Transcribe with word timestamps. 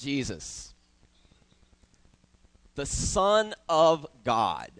Jesus, 0.00 0.74
the 2.74 2.86
Son 2.86 3.54
of 3.68 4.06
God. 4.24 4.70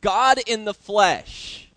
God 0.00 0.38
in 0.46 0.64
the 0.64 0.74
flesh. 0.74 1.68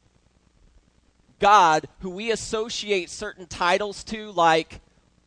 God, 1.39 1.87
who 1.99 2.09
we 2.09 2.31
associate 2.31 3.09
certain 3.09 3.45
titles 3.45 4.03
to, 4.05 4.31
like 4.31 4.79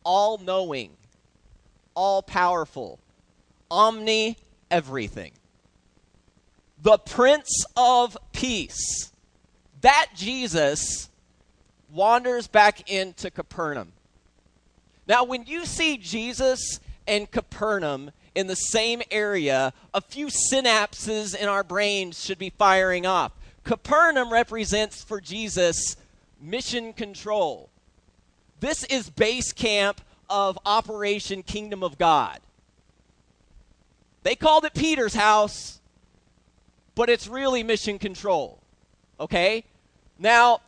all 0.03 0.39
knowing, 0.39 0.91
all 1.93 2.23
powerful, 2.23 2.99
omni 3.69 4.35
everything. 4.71 5.33
The 6.81 6.97
Prince 6.97 7.65
of 7.77 8.17
Peace. 8.33 9.11
That 9.81 10.07
Jesus 10.15 11.09
wanders 11.91 12.47
back 12.47 12.89
into 12.89 13.29
Capernaum. 13.29 13.93
Now, 15.09 15.23
when 15.23 15.45
you 15.45 15.65
see 15.65 15.97
Jesus 15.97 16.79
and 17.07 17.29
Capernaum 17.29 18.11
in 18.35 18.45
the 18.45 18.55
same 18.55 19.01
area, 19.09 19.73
a 19.91 20.01
few 20.01 20.27
synapses 20.27 21.35
in 21.35 21.49
our 21.49 21.63
brains 21.63 22.23
should 22.23 22.37
be 22.37 22.51
firing 22.51 23.07
off. 23.07 23.31
Capernaum 23.63 24.31
represents 24.31 25.03
for 25.03 25.19
Jesus 25.19 25.97
mission 26.39 26.93
control. 26.93 27.71
This 28.59 28.83
is 28.83 29.09
base 29.09 29.51
camp 29.51 29.99
of 30.29 30.59
Operation 30.63 31.41
Kingdom 31.41 31.81
of 31.81 31.97
God. 31.97 32.39
They 34.21 34.35
called 34.35 34.63
it 34.63 34.75
Peter's 34.75 35.15
house, 35.15 35.79
but 36.93 37.09
it's 37.09 37.27
really 37.27 37.63
mission 37.63 37.97
control. 37.97 38.59
Okay? 39.19 39.63
Now, 40.19 40.61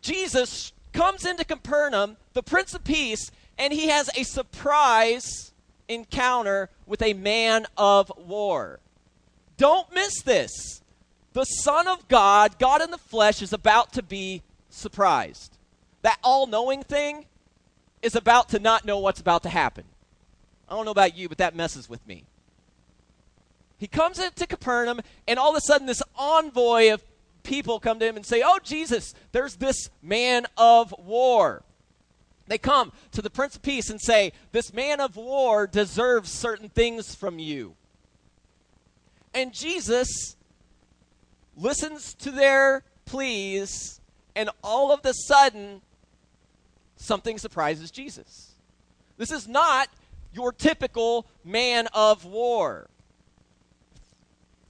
Jesus 0.00 0.72
comes 0.92 1.26
into 1.26 1.44
Capernaum, 1.44 2.16
the 2.32 2.42
Prince 2.42 2.74
of 2.74 2.84
Peace, 2.84 3.30
and 3.58 3.72
he 3.72 3.88
has 3.88 4.10
a 4.16 4.22
surprise 4.22 5.52
encounter 5.88 6.70
with 6.86 7.02
a 7.02 7.14
man 7.14 7.66
of 7.76 8.12
war. 8.16 8.80
Don't 9.56 9.92
miss 9.94 10.22
this. 10.22 10.80
The 11.32 11.44
Son 11.44 11.88
of 11.88 12.08
God, 12.08 12.58
God 12.58 12.82
in 12.82 12.90
the 12.90 12.98
flesh, 12.98 13.42
is 13.42 13.52
about 13.52 13.92
to 13.94 14.02
be 14.02 14.42
surprised. 14.68 15.56
That 16.02 16.18
all 16.22 16.46
knowing 16.46 16.82
thing 16.82 17.26
is 18.02 18.14
about 18.14 18.48
to 18.50 18.58
not 18.58 18.84
know 18.84 18.98
what's 18.98 19.20
about 19.20 19.42
to 19.44 19.48
happen. 19.48 19.84
I 20.68 20.74
don't 20.74 20.84
know 20.84 20.90
about 20.90 21.16
you, 21.16 21.28
but 21.28 21.38
that 21.38 21.54
messes 21.54 21.88
with 21.88 22.06
me. 22.06 22.24
He 23.78 23.86
comes 23.86 24.18
into 24.18 24.46
Capernaum, 24.46 25.00
and 25.26 25.38
all 25.38 25.50
of 25.50 25.56
a 25.56 25.60
sudden, 25.60 25.86
this 25.86 26.02
envoy 26.16 26.92
of 26.92 27.02
people 27.42 27.80
come 27.80 27.98
to 27.98 28.06
him 28.06 28.16
and 28.16 28.24
say, 28.24 28.42
Oh, 28.44 28.58
Jesus, 28.62 29.14
there's 29.32 29.56
this 29.56 29.90
man 30.02 30.46
of 30.56 30.94
war. 30.98 31.62
They 32.46 32.58
come 32.58 32.92
to 33.12 33.22
the 33.22 33.30
Prince 33.30 33.56
of 33.56 33.62
Peace 33.62 33.88
and 33.90 34.00
say, 34.00 34.32
This 34.52 34.72
man 34.72 35.00
of 35.00 35.16
war 35.16 35.66
deserves 35.66 36.30
certain 36.30 36.68
things 36.68 37.14
from 37.14 37.38
you. 37.38 37.74
And 39.34 39.52
Jesus 39.52 40.36
listens 41.56 42.14
to 42.14 42.30
their 42.30 42.84
pleas, 43.04 44.00
and 44.34 44.50
all 44.62 44.92
of 44.92 45.04
a 45.04 45.14
sudden, 45.14 45.82
something 46.96 47.38
surprises 47.38 47.90
Jesus. 47.90 48.52
This 49.16 49.30
is 49.30 49.46
not 49.46 49.88
your 50.32 50.52
typical 50.52 51.26
man 51.44 51.88
of 51.92 52.24
war. 52.24 52.88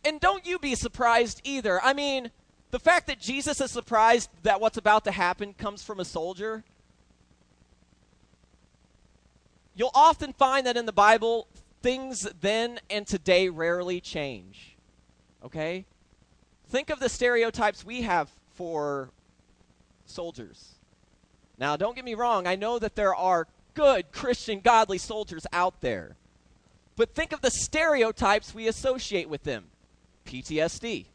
And 0.04 0.20
don't 0.20 0.44
you 0.44 0.58
be 0.58 0.74
surprised 0.74 1.40
either. 1.44 1.80
I 1.82 1.92
mean, 1.92 2.30
the 2.72 2.80
fact 2.80 3.06
that 3.06 3.20
Jesus 3.20 3.60
is 3.60 3.70
surprised 3.70 4.30
that 4.42 4.60
what's 4.60 4.78
about 4.78 5.04
to 5.04 5.12
happen 5.12 5.54
comes 5.54 5.84
from 5.84 6.00
a 6.00 6.04
soldier. 6.04 6.64
You'll 9.74 9.90
often 9.94 10.32
find 10.32 10.66
that 10.66 10.76
in 10.76 10.86
the 10.86 10.92
Bible, 10.92 11.48
things 11.82 12.28
then 12.40 12.78
and 12.90 13.06
today 13.06 13.48
rarely 13.48 14.00
change. 14.00 14.76
Okay? 15.44 15.86
Think 16.68 16.90
of 16.90 17.00
the 17.00 17.08
stereotypes 17.08 17.84
we 17.84 18.02
have 18.02 18.30
for 18.54 19.10
soldiers. 20.04 20.76
Now, 21.58 21.76
don't 21.76 21.94
get 21.94 22.04
me 22.04 22.14
wrong, 22.14 22.46
I 22.46 22.56
know 22.56 22.78
that 22.78 22.96
there 22.96 23.14
are 23.14 23.46
good, 23.74 24.12
Christian, 24.12 24.60
godly 24.60 24.98
soldiers 24.98 25.46
out 25.52 25.80
there. 25.80 26.16
But 26.96 27.14
think 27.14 27.32
of 27.32 27.40
the 27.40 27.50
stereotypes 27.50 28.54
we 28.54 28.68
associate 28.68 29.28
with 29.28 29.44
them 29.44 29.66
PTSD, 30.26 31.06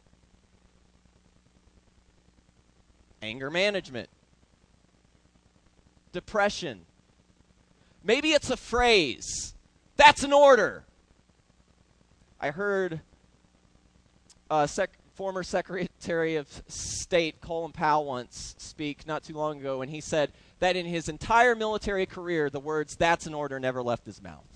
anger 3.22 3.50
management, 3.50 4.08
depression. 6.12 6.84
Maybe 8.04 8.30
it's 8.32 8.50
a 8.50 8.56
phrase. 8.56 9.54
That's 9.96 10.22
an 10.22 10.32
order. 10.32 10.84
I 12.40 12.50
heard 12.50 13.00
uh, 14.50 14.66
sec- 14.66 14.96
former 15.14 15.42
Secretary 15.42 16.36
of 16.36 16.62
State 16.68 17.40
Colin 17.40 17.72
Powell 17.72 18.04
once 18.06 18.54
speak 18.58 19.06
not 19.06 19.24
too 19.24 19.34
long 19.34 19.58
ago, 19.58 19.82
and 19.82 19.90
he 19.90 20.00
said 20.00 20.32
that 20.60 20.76
in 20.76 20.86
his 20.86 21.08
entire 21.08 21.54
military 21.54 22.06
career, 22.06 22.48
the 22.48 22.60
words, 22.60 22.96
that's 22.96 23.26
an 23.26 23.34
order, 23.34 23.58
never 23.58 23.82
left 23.82 24.06
his 24.06 24.22
mouth. 24.22 24.46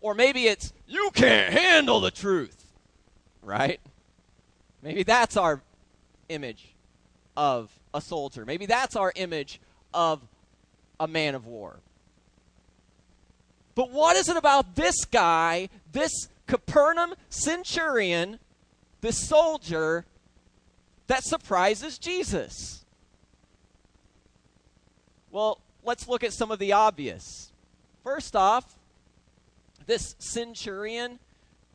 Or 0.00 0.14
maybe 0.14 0.46
it's, 0.46 0.72
you 0.86 1.10
can't 1.12 1.52
handle 1.52 2.00
the 2.00 2.10
truth, 2.10 2.72
right? 3.42 3.80
Maybe 4.82 5.02
that's 5.02 5.36
our 5.36 5.60
image 6.30 6.74
of 7.36 7.70
a 7.92 8.00
soldier. 8.00 8.46
Maybe 8.46 8.64
that's 8.64 8.96
our 8.96 9.12
image 9.14 9.60
of 9.92 10.22
a 11.00 11.08
man 11.08 11.34
of 11.34 11.46
war. 11.46 11.80
But 13.74 13.90
what 13.90 14.16
is 14.16 14.28
it 14.28 14.36
about 14.36 14.76
this 14.76 15.04
guy, 15.06 15.70
this 15.90 16.28
Capernaum 16.46 17.14
centurion, 17.30 18.38
this 19.00 19.26
soldier, 19.26 20.04
that 21.06 21.24
surprises 21.24 21.98
Jesus? 21.98 22.84
Well, 25.30 25.58
let's 25.82 26.06
look 26.06 26.22
at 26.22 26.32
some 26.32 26.50
of 26.50 26.58
the 26.58 26.72
obvious. 26.72 27.50
First 28.04 28.36
off, 28.36 28.76
this 29.86 30.14
centurion, 30.18 31.18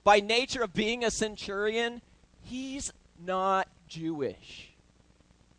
by 0.03 0.19
nature 0.19 0.61
of 0.61 0.73
being 0.73 1.03
a 1.03 1.09
centurion, 1.09 2.01
he's 2.43 2.93
not 3.25 3.67
Jewish. 3.87 4.69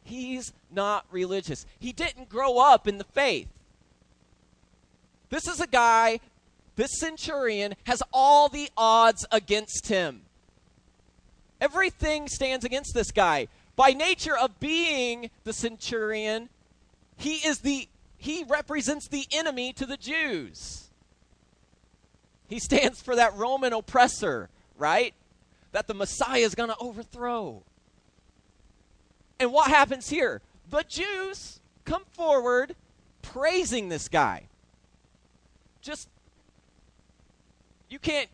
He's 0.04 0.52
not 0.70 1.06
religious. 1.10 1.66
He 1.80 1.92
didn't 1.92 2.28
grow 2.28 2.58
up 2.58 2.86
in 2.86 2.98
the 2.98 3.04
faith. 3.04 3.48
This 5.30 5.48
is 5.48 5.60
a 5.60 5.66
guy, 5.66 6.20
this 6.76 6.98
centurion 6.98 7.74
has 7.84 8.02
all 8.12 8.48
the 8.48 8.70
odds 8.76 9.26
against 9.32 9.88
him. 9.88 10.22
Everything 11.60 12.28
stands 12.28 12.64
against 12.64 12.94
this 12.94 13.10
guy. 13.10 13.48
By 13.76 13.90
nature 13.90 14.36
of 14.36 14.60
being 14.60 15.30
the 15.44 15.52
centurion, 15.52 16.48
he 17.16 17.36
is 17.36 17.60
the 17.60 17.88
he 18.18 18.44
represents 18.44 19.08
the 19.08 19.26
enemy 19.30 19.72
to 19.74 19.86
the 19.86 19.96
Jews. 19.96 20.88
He 22.48 22.58
stands 22.58 23.02
for 23.02 23.16
that 23.16 23.34
Roman 23.34 23.72
oppressor, 23.72 24.48
right? 24.78 25.14
That 25.72 25.86
the 25.86 25.94
Messiah 25.94 26.40
is 26.40 26.54
going 26.54 26.70
to 26.70 26.76
overthrow. 26.78 27.62
And 29.38 29.52
what 29.52 29.68
happens 29.68 30.08
here? 30.08 30.40
The 30.70 30.82
Jews 30.88 31.60
come 31.84 32.04
forward 32.12 32.74
praising 33.22 33.88
this 33.88 34.08
guy. 34.08 34.44
Just, 35.86 36.08
you 37.88 38.00
can't, 38.00 38.28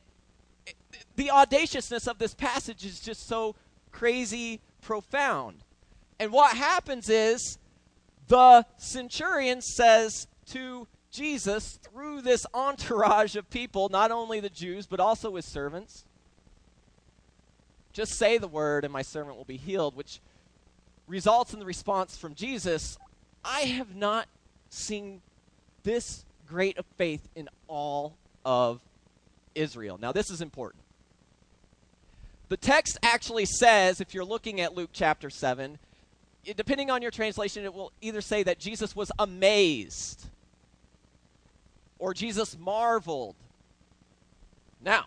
the 1.17 1.31
audaciousness 1.31 2.07
of 2.07 2.17
this 2.17 2.33
passage 2.33 2.87
is 2.87 2.99
just 2.99 3.29
so 3.29 3.55
crazy 3.91 4.63
profound. 4.81 5.59
And 6.19 6.33
what 6.33 6.57
happens 6.57 7.11
is 7.11 7.59
the 8.29 8.65
centurion 8.79 9.61
says 9.61 10.29
to 10.47 10.89
Jesus 11.11 11.79
through 11.83 12.23
this 12.23 12.47
entourage 12.55 13.37
of 13.37 13.51
people, 13.51 13.91
not 13.91 14.11
only 14.11 14.41
the 14.41 14.49
Jews, 14.49 14.87
but 14.87 14.99
also 14.99 15.37
his 15.37 15.45
servants, 15.45 16.07
just 17.93 18.15
say 18.15 18.39
the 18.39 18.49
word 18.49 18.85
and 18.85 18.93
my 18.95 19.03
servant 19.03 19.37
will 19.37 19.45
be 19.45 19.59
healed, 19.59 19.95
which 19.95 20.21
results 21.07 21.53
in 21.53 21.59
the 21.59 21.67
response 21.67 22.17
from 22.17 22.35
Jesus 22.35 22.97
I 23.45 23.63
have 23.63 23.95
not 23.95 24.27
seen 24.71 25.21
this 25.83 26.25
great 26.47 26.79
of 26.79 26.87
faith 26.97 27.29
in 27.35 27.49
all 27.69 28.17
of 28.45 28.81
Israel. 29.55 29.99
Now, 30.01 30.13
this 30.13 30.31
is 30.31 30.41
important. 30.41 30.83
The 32.49 32.57
text 32.57 32.99
actually 33.03 33.47
says, 33.47 34.01
if 34.01 34.13
you're 34.13 34.25
looking 34.25 34.61
at 34.61 34.75
Luke 34.75 34.91
chapter 34.93 35.31
7, 35.31 35.79
it, 36.45 36.57
depending 36.57 36.91
on 36.91 37.01
your 37.01 37.11
translation, 37.11 37.65
it 37.65 37.73
will 37.73 37.93
either 38.01 38.21
say 38.21 38.43
that 38.43 38.59
Jesus 38.59 38.95
was 38.95 39.11
amazed 39.19 40.27
or 41.99 42.13
Jesus 42.13 42.59
marveled. 42.59 43.37
Now, 44.85 45.07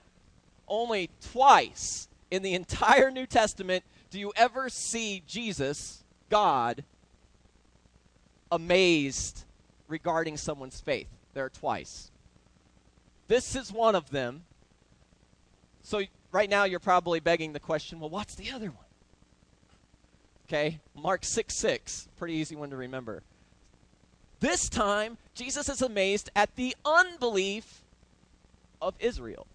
only 0.67 1.09
twice 1.31 2.07
in 2.31 2.41
the 2.41 2.53
entire 2.53 3.11
New 3.11 3.27
Testament 3.27 3.83
do 4.09 4.19
you 4.19 4.31
ever 4.35 4.69
see 4.69 5.21
Jesus, 5.27 6.03
God, 6.29 6.83
amazed 8.51 9.43
regarding 9.87 10.37
someone's 10.37 10.79
faith. 10.79 11.09
There 11.35 11.49
twice. 11.49 12.11
This 13.27 13.57
is 13.57 13.71
one 13.71 13.93
of 13.93 14.09
them. 14.09 14.45
So 15.83 16.01
right 16.31 16.49
now 16.49 16.63
you're 16.63 16.79
probably 16.79 17.19
begging 17.19 17.51
the 17.51 17.59
question, 17.59 17.99
well, 17.99 18.09
what's 18.09 18.35
the 18.35 18.51
other 18.51 18.67
one? 18.67 18.77
Okay, 20.47 20.79
Mark 20.95 21.25
6 21.25 21.57
6, 21.57 22.07
pretty 22.17 22.35
easy 22.35 22.55
one 22.55 22.69
to 22.69 22.77
remember. 22.77 23.21
This 24.39 24.69
time, 24.69 25.17
Jesus 25.33 25.67
is 25.67 25.81
amazed 25.81 26.29
at 26.35 26.55
the 26.55 26.73
unbelief 26.85 27.83
of 28.81 28.95
Israel. 28.99 29.45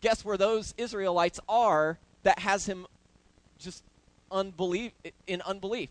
Guess 0.00 0.24
where 0.24 0.36
those 0.36 0.74
Israelites 0.76 1.38
are 1.48 1.98
that 2.24 2.40
has 2.40 2.66
him 2.66 2.86
just 3.58 3.84
unbelief 4.32 4.92
in 5.28 5.42
unbelief? 5.42 5.90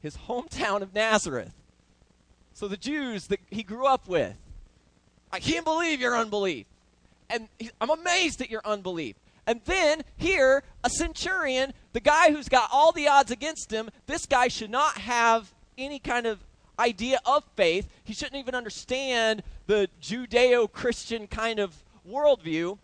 His 0.00 0.16
hometown 0.16 0.80
of 0.80 0.92
Nazareth. 0.92 1.52
So 2.54 2.68
the 2.68 2.76
Jews 2.76 3.26
that 3.28 3.40
he 3.50 3.62
grew 3.62 3.86
up 3.86 4.08
with. 4.08 4.34
I 5.32 5.40
can't 5.40 5.64
believe 5.64 6.00
your 6.00 6.16
unbelief. 6.16 6.66
And 7.30 7.48
I'm 7.80 7.90
amazed 7.90 8.42
at 8.42 8.50
your 8.50 8.60
unbelief. 8.64 9.16
And 9.46 9.60
then 9.64 10.02
here, 10.16 10.62
a 10.84 10.90
centurion, 10.90 11.72
the 11.92 12.00
guy 12.00 12.30
who's 12.30 12.48
got 12.48 12.68
all 12.70 12.92
the 12.92 13.08
odds 13.08 13.30
against 13.30 13.70
him, 13.72 13.90
this 14.06 14.26
guy 14.26 14.48
should 14.48 14.70
not 14.70 14.98
have 14.98 15.52
any 15.78 15.98
kind 15.98 16.26
of 16.26 16.38
idea 16.78 17.20
of 17.24 17.44
faith. 17.56 17.88
He 18.04 18.12
shouldn't 18.12 18.36
even 18.36 18.54
understand 18.54 19.42
the 19.66 19.88
Judeo 20.00 20.70
Christian 20.70 21.26
kind 21.26 21.58
of 21.58 21.74
worldview. 22.08 22.78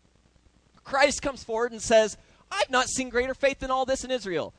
Christ 0.84 1.22
comes 1.22 1.44
forward 1.44 1.72
and 1.72 1.82
says, 1.82 2.16
I've 2.50 2.70
not 2.70 2.88
seen 2.88 3.10
greater 3.10 3.34
faith 3.34 3.58
than 3.58 3.70
all 3.70 3.84
this 3.84 4.04
in 4.04 4.10
Israel. 4.10 4.54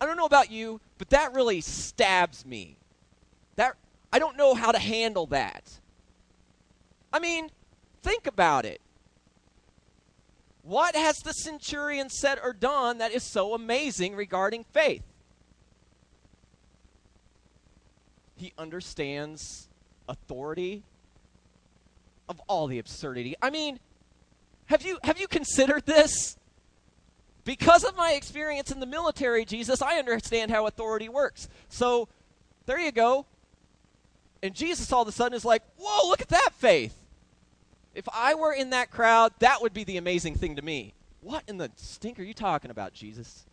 I 0.00 0.06
don't 0.06 0.16
know 0.16 0.24
about 0.24 0.50
you, 0.50 0.80
but 0.98 1.10
that 1.10 1.34
really 1.34 1.60
stabs 1.60 2.46
me. 2.46 2.76
I 4.16 4.18
don't 4.18 4.38
know 4.38 4.54
how 4.54 4.72
to 4.72 4.78
handle 4.78 5.26
that. 5.26 5.78
I 7.12 7.18
mean, 7.18 7.50
think 8.02 8.26
about 8.26 8.64
it. 8.64 8.80
What 10.62 10.96
has 10.96 11.18
the 11.18 11.32
centurion 11.32 12.08
said 12.08 12.38
or 12.42 12.54
done 12.54 12.96
that 12.96 13.12
is 13.12 13.22
so 13.22 13.52
amazing 13.52 14.16
regarding 14.16 14.64
faith? 14.64 15.02
He 18.36 18.54
understands 18.56 19.68
authority 20.08 20.82
of 22.26 22.40
all 22.48 22.68
the 22.68 22.78
absurdity. 22.78 23.34
I 23.42 23.50
mean, 23.50 23.78
have 24.64 24.80
you 24.80 24.98
have 25.02 25.20
you 25.20 25.28
considered 25.28 25.84
this? 25.84 26.38
Because 27.44 27.84
of 27.84 27.94
my 27.98 28.12
experience 28.12 28.70
in 28.70 28.80
the 28.80 28.86
military, 28.86 29.44
Jesus, 29.44 29.82
I 29.82 29.98
understand 29.98 30.50
how 30.50 30.66
authority 30.66 31.10
works. 31.10 31.50
So, 31.68 32.08
there 32.64 32.80
you 32.80 32.92
go. 32.92 33.26
And 34.46 34.54
Jesus 34.54 34.92
all 34.92 35.02
of 35.02 35.08
a 35.08 35.12
sudden 35.12 35.34
is 35.34 35.44
like, 35.44 35.62
"Whoa, 35.76 36.08
look 36.08 36.20
at 36.20 36.28
that 36.28 36.54
faith." 36.54 36.94
If 37.94 38.08
I 38.12 38.34
were 38.34 38.52
in 38.52 38.70
that 38.70 38.92
crowd, 38.92 39.32
that 39.40 39.60
would 39.60 39.74
be 39.74 39.82
the 39.82 39.96
amazing 39.96 40.36
thing 40.36 40.54
to 40.54 40.62
me. 40.62 40.94
What 41.20 41.42
in 41.48 41.56
the 41.56 41.72
stink 41.74 42.20
are 42.20 42.22
you 42.22 42.32
talking 42.32 42.70
about, 42.70 42.92
Jesus? 42.92 43.44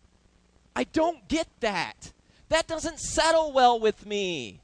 I 0.76 0.84
don't 0.84 1.28
get 1.28 1.48
that. 1.62 2.14
That 2.50 2.68
doesn't 2.68 3.00
settle 3.00 3.52
well 3.52 3.80
with 3.80 4.06
me. 4.06 4.60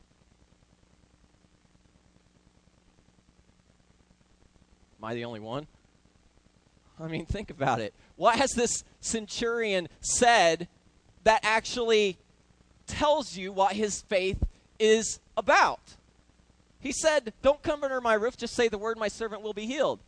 Am 4.99 5.05
I 5.05 5.15
the 5.15 5.25
only 5.25 5.39
one? 5.39 5.65
I 6.99 7.07
mean, 7.07 7.25
think 7.25 7.49
about 7.49 7.79
it. 7.79 7.93
What 8.17 8.35
has 8.35 8.51
this 8.51 8.83
centurion 8.99 9.87
said 10.01 10.67
that 11.23 11.39
actually 11.43 12.17
tells 12.85 13.35
you 13.35 13.51
what 13.51 13.73
his 13.73 14.01
faith 14.01 14.43
is 14.77 15.19
about? 15.35 15.95
He 16.79 16.91
said, 16.91 17.33
Don't 17.41 17.61
come 17.61 17.83
under 17.83 18.01
my 18.01 18.13
roof, 18.13 18.37
just 18.37 18.55
say 18.55 18.67
the 18.67 18.77
word, 18.77 18.97
my 18.97 19.07
servant 19.07 19.41
will 19.41 19.53
be 19.53 19.65
healed. 19.65 19.99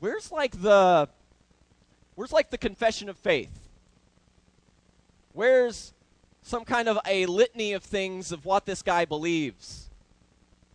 Where's 0.00 0.32
like 0.32 0.60
the 0.60 1.08
where's 2.16 2.32
like 2.32 2.50
the 2.50 2.58
confession 2.58 3.08
of 3.08 3.16
faith? 3.16 3.56
Where's 5.32 5.92
some 6.42 6.64
kind 6.64 6.88
of 6.88 6.98
a 7.06 7.26
litany 7.26 7.72
of 7.72 7.84
things 7.84 8.32
of 8.32 8.44
what 8.44 8.66
this 8.66 8.82
guy 8.82 9.04
believes? 9.04 9.88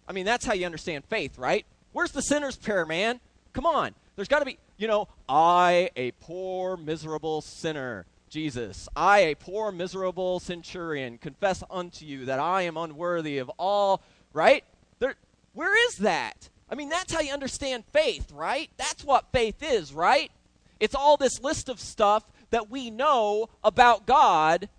I 0.07 0.13
mean, 0.13 0.25
that's 0.25 0.45
how 0.45 0.53
you 0.53 0.65
understand 0.65 1.03
faith, 1.05 1.37
right? 1.37 1.65
Where's 1.91 2.11
the 2.11 2.21
sinner's 2.21 2.55
prayer, 2.55 2.85
man? 2.85 3.19
Come 3.53 3.65
on. 3.65 3.93
There's 4.15 4.27
got 4.27 4.39
to 4.39 4.45
be, 4.45 4.57
you 4.77 4.87
know, 4.87 5.09
I, 5.27 5.89
a 5.95 6.11
poor, 6.11 6.77
miserable 6.77 7.41
sinner, 7.41 8.05
Jesus, 8.29 8.89
I, 8.95 9.19
a 9.19 9.35
poor, 9.35 9.71
miserable 9.71 10.39
centurion, 10.39 11.17
confess 11.17 11.63
unto 11.69 12.05
you 12.05 12.25
that 12.25 12.39
I 12.39 12.63
am 12.63 12.77
unworthy 12.77 13.37
of 13.37 13.49
all, 13.57 14.01
right? 14.33 14.63
There, 14.99 15.15
where 15.53 15.75
is 15.87 15.97
that? 15.97 16.49
I 16.69 16.75
mean, 16.75 16.89
that's 16.89 17.13
how 17.13 17.21
you 17.21 17.33
understand 17.33 17.85
faith, 17.93 18.31
right? 18.33 18.69
That's 18.77 19.03
what 19.03 19.31
faith 19.31 19.63
is, 19.63 19.93
right? 19.93 20.31
It's 20.79 20.95
all 20.95 21.17
this 21.17 21.41
list 21.41 21.69
of 21.69 21.79
stuff 21.79 22.23
that 22.49 22.69
we 22.69 22.89
know 22.91 23.49
about 23.63 24.05
God 24.05 24.69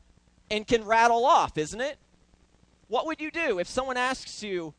and 0.51 0.67
can 0.67 0.85
rattle 0.85 1.25
off, 1.25 1.57
isn't 1.57 1.81
it? 1.81 1.99
What 2.89 3.07
would 3.07 3.21
you 3.21 3.31
do 3.31 3.59
if 3.59 3.69
someone 3.69 3.97
asks 3.97 4.43
you, 4.43 4.75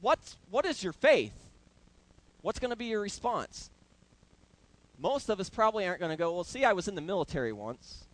What's, 0.00 0.38
what 0.50 0.64
is 0.64 0.82
your 0.82 0.92
faith? 0.92 1.34
What's 2.40 2.58
going 2.58 2.70
to 2.70 2.76
be 2.76 2.86
your 2.86 3.00
response? 3.00 3.70
Most 5.00 5.28
of 5.30 5.40
us 5.40 5.48
probably 5.48 5.86
aren't 5.86 6.00
going 6.00 6.10
to 6.10 6.16
go, 6.16 6.32
well, 6.32 6.44
see, 6.44 6.64
I 6.64 6.72
was 6.72 6.88
in 6.88 6.94
the 6.94 7.00
military 7.00 7.52
once. 7.52 8.04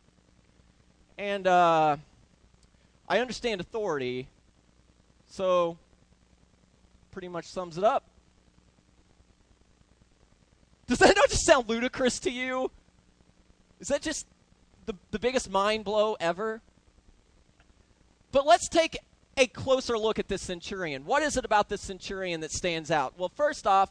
And 1.19 1.47
uh, 1.47 1.97
I 3.09 3.19
understand 3.19 3.61
authority. 3.61 4.29
So, 5.29 5.77
pretty 7.11 7.29
much 7.29 7.47
sums 7.47 7.77
it 7.77 7.85
up. 7.85 8.05
Does 10.87 10.99
that 10.99 11.17
not 11.17 11.29
just 11.29 11.45
sound 11.45 11.69
ludicrous 11.69 12.21
to 12.21 12.31
you? 12.31 12.71
Is 13.81 13.89
that 13.89 14.03
just 14.03 14.27
the, 14.87 14.95
the 15.11 15.19
biggest 15.19 15.51
mind 15.51 15.85
blow 15.85 16.17
ever? 16.21 16.61
But 18.31 18.47
let's 18.47 18.69
take 18.69 18.99
a 19.37 19.47
closer 19.47 19.99
look 19.99 20.19
at 20.19 20.29
this 20.29 20.43
centurion. 20.43 21.05
What 21.05 21.23
is 21.23 21.37
it 21.37 21.45
about 21.45 21.69
this 21.69 21.81
centurion 21.81 22.41
that 22.41 22.53
stands 22.53 22.91
out? 22.91 23.15
Well, 23.19 23.31
first 23.35 23.67
off, 23.67 23.91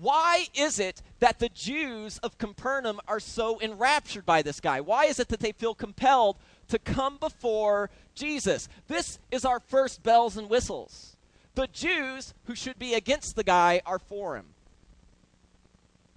why 0.00 0.46
is 0.54 0.78
it 0.78 1.02
that 1.20 1.38
the 1.38 1.48
Jews 1.48 2.18
of 2.18 2.38
Capernaum 2.38 3.00
are 3.08 3.20
so 3.20 3.60
enraptured 3.60 4.24
by 4.24 4.42
this 4.42 4.60
guy? 4.60 4.80
Why 4.80 5.06
is 5.06 5.18
it 5.18 5.28
that 5.28 5.40
they 5.40 5.52
feel 5.52 5.74
compelled 5.74 6.36
to 6.68 6.78
come 6.78 7.16
before 7.16 7.90
Jesus? 8.14 8.68
This 8.86 9.18
is 9.30 9.44
our 9.44 9.60
first 9.60 10.02
bells 10.02 10.36
and 10.36 10.48
whistles. 10.48 11.16
The 11.54 11.66
Jews 11.66 12.34
who 12.44 12.54
should 12.54 12.78
be 12.78 12.94
against 12.94 13.34
the 13.34 13.44
guy 13.44 13.80
are 13.84 13.98
for 13.98 14.36
him. 14.36 14.46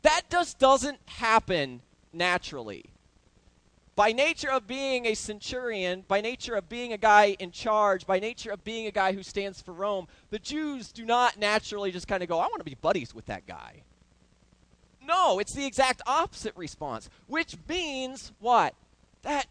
That 0.04 0.30
just 0.30 0.60
doesn't 0.60 1.00
happen 1.06 1.82
naturally 2.14 2.91
by 3.96 4.12
nature 4.14 4.50
of 4.50 4.68
being 4.68 5.06
a 5.06 5.14
centurion, 5.14 6.04
by 6.08 6.22
nature 6.22 6.56
of 6.56 6.70
being 6.70 6.94
a 6.94 6.98
guy 6.98 7.36
in 7.40 7.52
charge, 7.52 8.06
by 8.06 8.20
nature 8.20 8.52
of 8.52 8.64
being 8.64 8.88
a 8.88 8.92
guy 8.92 9.14
who 9.14 9.24
stands 9.24 9.62
for 9.62 9.74
Rome, 9.74 10.08
the 10.30 10.40
Jews 10.40 10.92
do 10.92 11.06
not 11.06 11.38
naturally 11.38 11.92
just 11.92 12.08
kind 12.08 12.24
of 12.24 12.30
go, 12.30 12.40
I 12.40 12.48
want 12.48 12.60
to 12.60 12.64
be 12.64 12.76
buddies 12.76 13.14
with 13.14 13.26
that 13.26 13.46
guy. 13.46 13.84
No, 15.06 15.40
it's 15.40 15.54
the 15.54 15.66
exact 15.66 16.02
opposite 16.08 16.56
response, 16.56 17.10
which 17.28 17.56
means 17.68 18.32
what? 18.40 18.76
That 19.24 19.48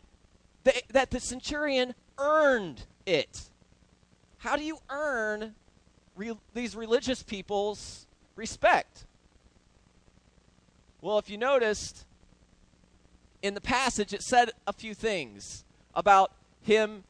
that 0.93 1.11
the 1.11 1.21
centurion 1.21 1.95
earned 2.19 2.83
it. 3.07 3.43
How 4.39 4.57
do 4.57 4.65
you 4.65 4.79
earn 4.89 5.55
re- 6.17 6.37
these 6.55 6.77
religious 6.77 7.23
people's 7.23 8.07
respect? 8.37 9.05
Well, 11.01 11.19
if 11.19 11.31
you 11.31 11.39
noticed, 11.39 12.05
in 13.43 13.55
the 13.55 13.61
passage, 13.61 14.13
it 14.13 14.23
said 14.23 14.51
a 14.67 14.73
few 14.73 14.95
things 14.95 15.65
about 15.95 16.33
him 16.63 17.05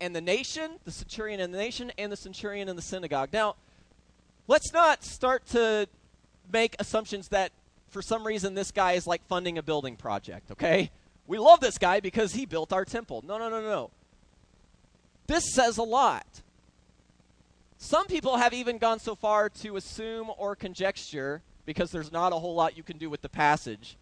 and 0.00 0.14
the 0.14 0.20
nation, 0.20 0.72
the 0.84 0.90
centurion 0.90 1.40
and 1.40 1.52
the 1.54 1.58
nation, 1.58 1.92
and 1.98 2.10
the 2.10 2.16
centurion 2.16 2.68
and 2.68 2.76
the 2.78 2.82
synagogue. 2.82 3.30
Now, 3.32 3.56
let's 4.48 4.72
not 4.72 5.04
start 5.04 5.46
to 5.48 5.88
make 6.52 6.76
assumptions 6.78 7.28
that 7.28 7.52
for 7.88 8.02
some 8.02 8.26
reason 8.26 8.54
this 8.54 8.70
guy 8.70 8.92
is 8.92 9.06
like 9.06 9.24
funding 9.26 9.56
a 9.56 9.62
building 9.62 9.96
project, 9.96 10.50
okay? 10.50 10.90
We 11.26 11.38
love 11.38 11.60
this 11.60 11.78
guy 11.78 12.00
because 12.00 12.34
he 12.34 12.44
built 12.44 12.72
our 12.72 12.84
temple. 12.84 13.22
No, 13.26 13.38
no, 13.38 13.48
no, 13.48 13.62
no. 13.62 13.90
This 15.26 15.54
says 15.54 15.78
a 15.78 15.82
lot. 15.82 16.26
Some 17.78 18.06
people 18.06 18.36
have 18.36 18.52
even 18.52 18.78
gone 18.78 18.98
so 18.98 19.14
far 19.14 19.48
to 19.48 19.76
assume 19.76 20.30
or 20.36 20.56
conjecture, 20.56 21.42
because 21.66 21.90
there's 21.90 22.12
not 22.12 22.32
a 22.32 22.36
whole 22.36 22.54
lot 22.54 22.76
you 22.76 22.82
can 22.82 22.98
do 22.98 23.08
with 23.08 23.22
the 23.22 23.28
passage, 23.28 23.96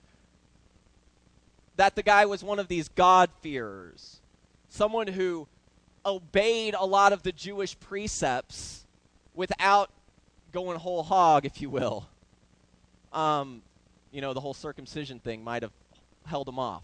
that 1.76 1.96
the 1.96 2.02
guy 2.02 2.26
was 2.26 2.44
one 2.44 2.58
of 2.58 2.68
these 2.68 2.88
God-fearers, 2.88 4.20
someone 4.68 5.06
who 5.06 5.48
obeyed 6.04 6.74
a 6.74 6.84
lot 6.84 7.12
of 7.12 7.22
the 7.22 7.32
Jewish 7.32 7.78
precepts 7.78 8.84
without 9.34 9.90
going 10.52 10.78
whole 10.78 11.02
hog, 11.02 11.46
if 11.46 11.60
you 11.60 11.70
will. 11.70 12.06
Um, 13.12 13.62
you 14.10 14.20
know, 14.20 14.34
the 14.34 14.40
whole 14.40 14.54
circumcision 14.54 15.18
thing 15.18 15.42
might 15.42 15.62
have 15.62 15.72
held 16.26 16.48
him 16.48 16.58
off, 16.58 16.82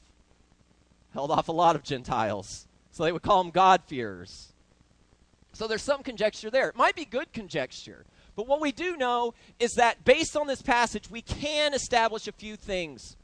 held 1.13 1.31
off 1.31 1.49
a 1.49 1.53
lot 1.53 1.77
of 1.77 1.83
Gentiles. 1.83 2.67
So 2.91 3.05
they 3.05 3.13
would 3.13 3.23
call 3.23 3.43
them 3.43 3.53
God-fearers. 3.53 4.53
So 5.53 5.67
there's 5.67 5.83
some 5.83 6.03
conjecture 6.03 6.51
there. 6.51 6.69
It 6.69 6.77
might 6.77 6.97
be 6.97 7.05
good 7.05 7.33
conjecture. 7.33 8.07
But 8.35 8.47
what 8.47 8.61
we 8.61 8.73
do 8.73 8.97
know 8.97 9.35
is 9.59 9.75
that 9.75 10.05
based 10.05 10.37
on 10.37 10.47
this 10.47 10.63
passage, 10.63 11.11
we 11.11 11.21
can 11.21 11.75
establish 11.75 12.29
a 12.29 12.33
few 12.33 12.57
things. 12.57 13.17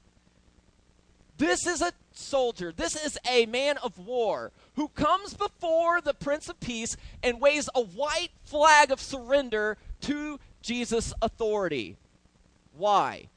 This 1.36 1.66
is 1.66 1.82
a 1.82 1.92
soldier, 2.12 2.72
this 2.72 2.94
is 2.94 3.18
a 3.28 3.46
man 3.46 3.76
of 3.78 3.98
war 3.98 4.52
who 4.76 4.88
comes 4.88 5.34
before 5.34 6.00
the 6.00 6.14
Prince 6.14 6.48
of 6.48 6.60
Peace 6.60 6.96
and 7.22 7.40
waves 7.40 7.68
a 7.74 7.82
white 7.82 8.30
flag 8.44 8.92
of 8.92 9.00
surrender 9.00 9.76
to 10.02 10.38
Jesus' 10.62 11.12
authority. 11.20 11.96
Why? 12.76 13.28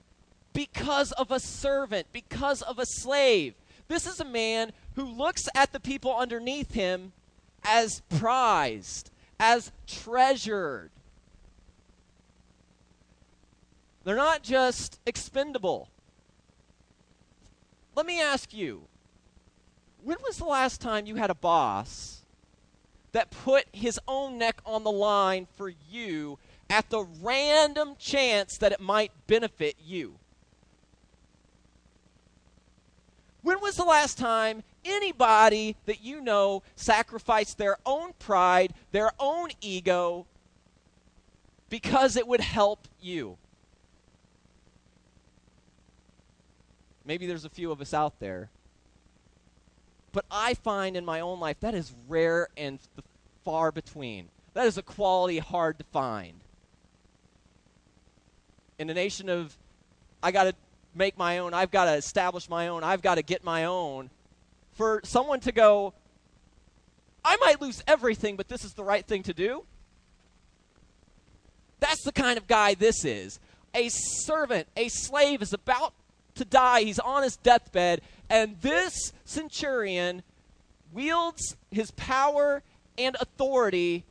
Because 0.53 1.11
of 1.13 1.31
a 1.31 1.39
servant, 1.39 2.07
because 2.11 2.61
of 2.61 2.77
a 2.77 2.85
slave. 2.85 3.55
This 3.87 4.05
is 4.05 4.19
a 4.19 4.25
man 4.25 4.73
who 4.95 5.05
looks 5.05 5.47
at 5.55 5.71
the 5.71 5.79
people 5.79 6.15
underneath 6.15 6.73
him 6.73 7.13
as 7.63 8.01
prized, 8.09 9.09
as 9.39 9.71
treasured. 9.87 10.91
They're 14.03 14.15
not 14.15 14.43
just 14.43 14.99
expendable. 15.05 15.89
Let 17.97 18.05
me 18.05 18.21
ask 18.21 18.53
you 18.53 18.83
when 20.03 20.17
was 20.23 20.37
the 20.37 20.45
last 20.45 20.79
time 20.81 21.07
you 21.07 21.15
had 21.15 21.31
a 21.31 21.35
boss 21.35 22.21
that 23.11 23.31
put 23.31 23.65
his 23.73 23.99
own 24.07 24.37
neck 24.37 24.61
on 24.67 24.83
the 24.83 24.91
line 24.91 25.47
for 25.57 25.73
you 25.89 26.37
at 26.69 26.91
the 26.91 27.07
random 27.23 27.95
chance 27.97 28.59
that 28.59 28.71
it 28.71 28.79
might 28.79 29.11
benefit 29.25 29.77
you? 29.83 30.19
When 33.41 33.59
was 33.61 33.77
the 33.77 33.83
last 33.83 34.19
time 34.19 34.61
anybody 34.85 35.75
that 35.87 35.99
you 35.99 36.21
know 36.21 36.61
sacrificed 36.75 37.57
their 37.57 37.77
own 37.83 38.13
pride, 38.19 38.75
their 38.91 39.09
own 39.19 39.49
ego, 39.59 40.27
because 41.67 42.15
it 42.15 42.27
would 42.27 42.41
help 42.41 42.87
you? 43.01 43.39
Maybe 47.07 47.25
there's 47.25 47.45
a 47.45 47.49
few 47.49 47.71
of 47.71 47.79
us 47.79 47.93
out 47.93 48.19
there. 48.19 48.49
But 50.11 50.25
I 50.29 50.55
find 50.55 50.97
in 50.97 51.05
my 51.05 51.21
own 51.21 51.39
life 51.39 51.57
that 51.61 51.73
is 51.73 51.93
rare 52.09 52.49
and 52.57 52.79
far 53.45 53.71
between. 53.71 54.27
That 54.53 54.67
is 54.67 54.77
a 54.77 54.81
quality 54.81 55.39
hard 55.39 55.79
to 55.79 55.85
find. 55.85 56.41
In 58.77 58.89
a 58.89 58.93
nation 58.93 59.29
of, 59.29 59.57
I 60.21 60.31
got 60.31 60.43
to 60.43 60.53
make 60.93 61.17
my 61.17 61.37
own, 61.37 61.53
I've 61.53 61.71
got 61.71 61.85
to 61.85 61.93
establish 61.93 62.49
my 62.49 62.67
own, 62.67 62.83
I've 62.83 63.01
got 63.01 63.15
to 63.15 63.21
get 63.21 63.43
my 63.43 63.63
own, 63.63 64.09
for 64.73 64.99
someone 65.05 65.39
to 65.41 65.51
go, 65.51 65.93
I 67.23 67.37
might 67.37 67.61
lose 67.61 67.81
everything, 67.87 68.35
but 68.35 68.49
this 68.49 68.65
is 68.65 68.73
the 68.73 68.83
right 68.83 69.05
thing 69.05 69.23
to 69.23 69.33
do. 69.33 69.63
That's 71.79 72.03
the 72.03 72.11
kind 72.11 72.37
of 72.37 72.47
guy 72.47 72.73
this 72.73 73.05
is. 73.05 73.39
A 73.73 73.89
servant, 73.89 74.67
a 74.75 74.89
slave 74.89 75.41
is 75.41 75.53
about 75.53 75.93
to 76.37 76.45
die. 76.45 76.81
He's 76.81 76.99
on 76.99 77.23
his 77.23 77.37
deathbed. 77.37 78.01
And 78.29 78.59
this 78.61 79.13
centurion 79.25 80.23
wields 80.91 81.55
his 81.71 81.91
power 81.91 82.63
and 82.97 83.15
authority 83.19 84.05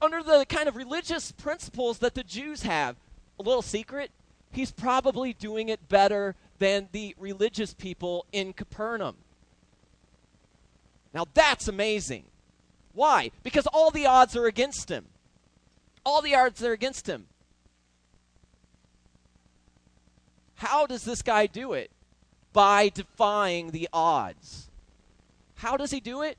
under 0.00 0.22
the 0.22 0.44
kind 0.48 0.68
of 0.68 0.76
religious 0.76 1.30
principles 1.32 1.98
that 1.98 2.14
the 2.14 2.24
Jews 2.24 2.62
have. 2.62 2.96
A 3.38 3.42
little 3.42 3.62
secret, 3.62 4.10
he's 4.50 4.72
probably 4.72 5.32
doing 5.32 5.68
it 5.68 5.88
better 5.88 6.34
than 6.58 6.88
the 6.92 7.14
religious 7.18 7.72
people 7.72 8.26
in 8.32 8.52
Capernaum. 8.52 9.16
Now 11.14 11.26
that's 11.34 11.68
amazing. 11.68 12.24
Why? 12.94 13.30
Because 13.42 13.66
all 13.68 13.90
the 13.90 14.06
odds 14.06 14.36
are 14.36 14.46
against 14.46 14.88
him. 14.90 15.06
All 16.04 16.20
the 16.20 16.34
odds 16.34 16.62
are 16.62 16.72
against 16.72 17.06
him. 17.06 17.26
How 20.62 20.86
does 20.86 21.04
this 21.04 21.22
guy 21.22 21.48
do 21.48 21.72
it? 21.72 21.90
By 22.52 22.88
defying 22.88 23.72
the 23.72 23.88
odds. 23.92 24.70
How 25.56 25.76
does 25.76 25.90
he 25.90 25.98
do 25.98 26.22
it? 26.22 26.38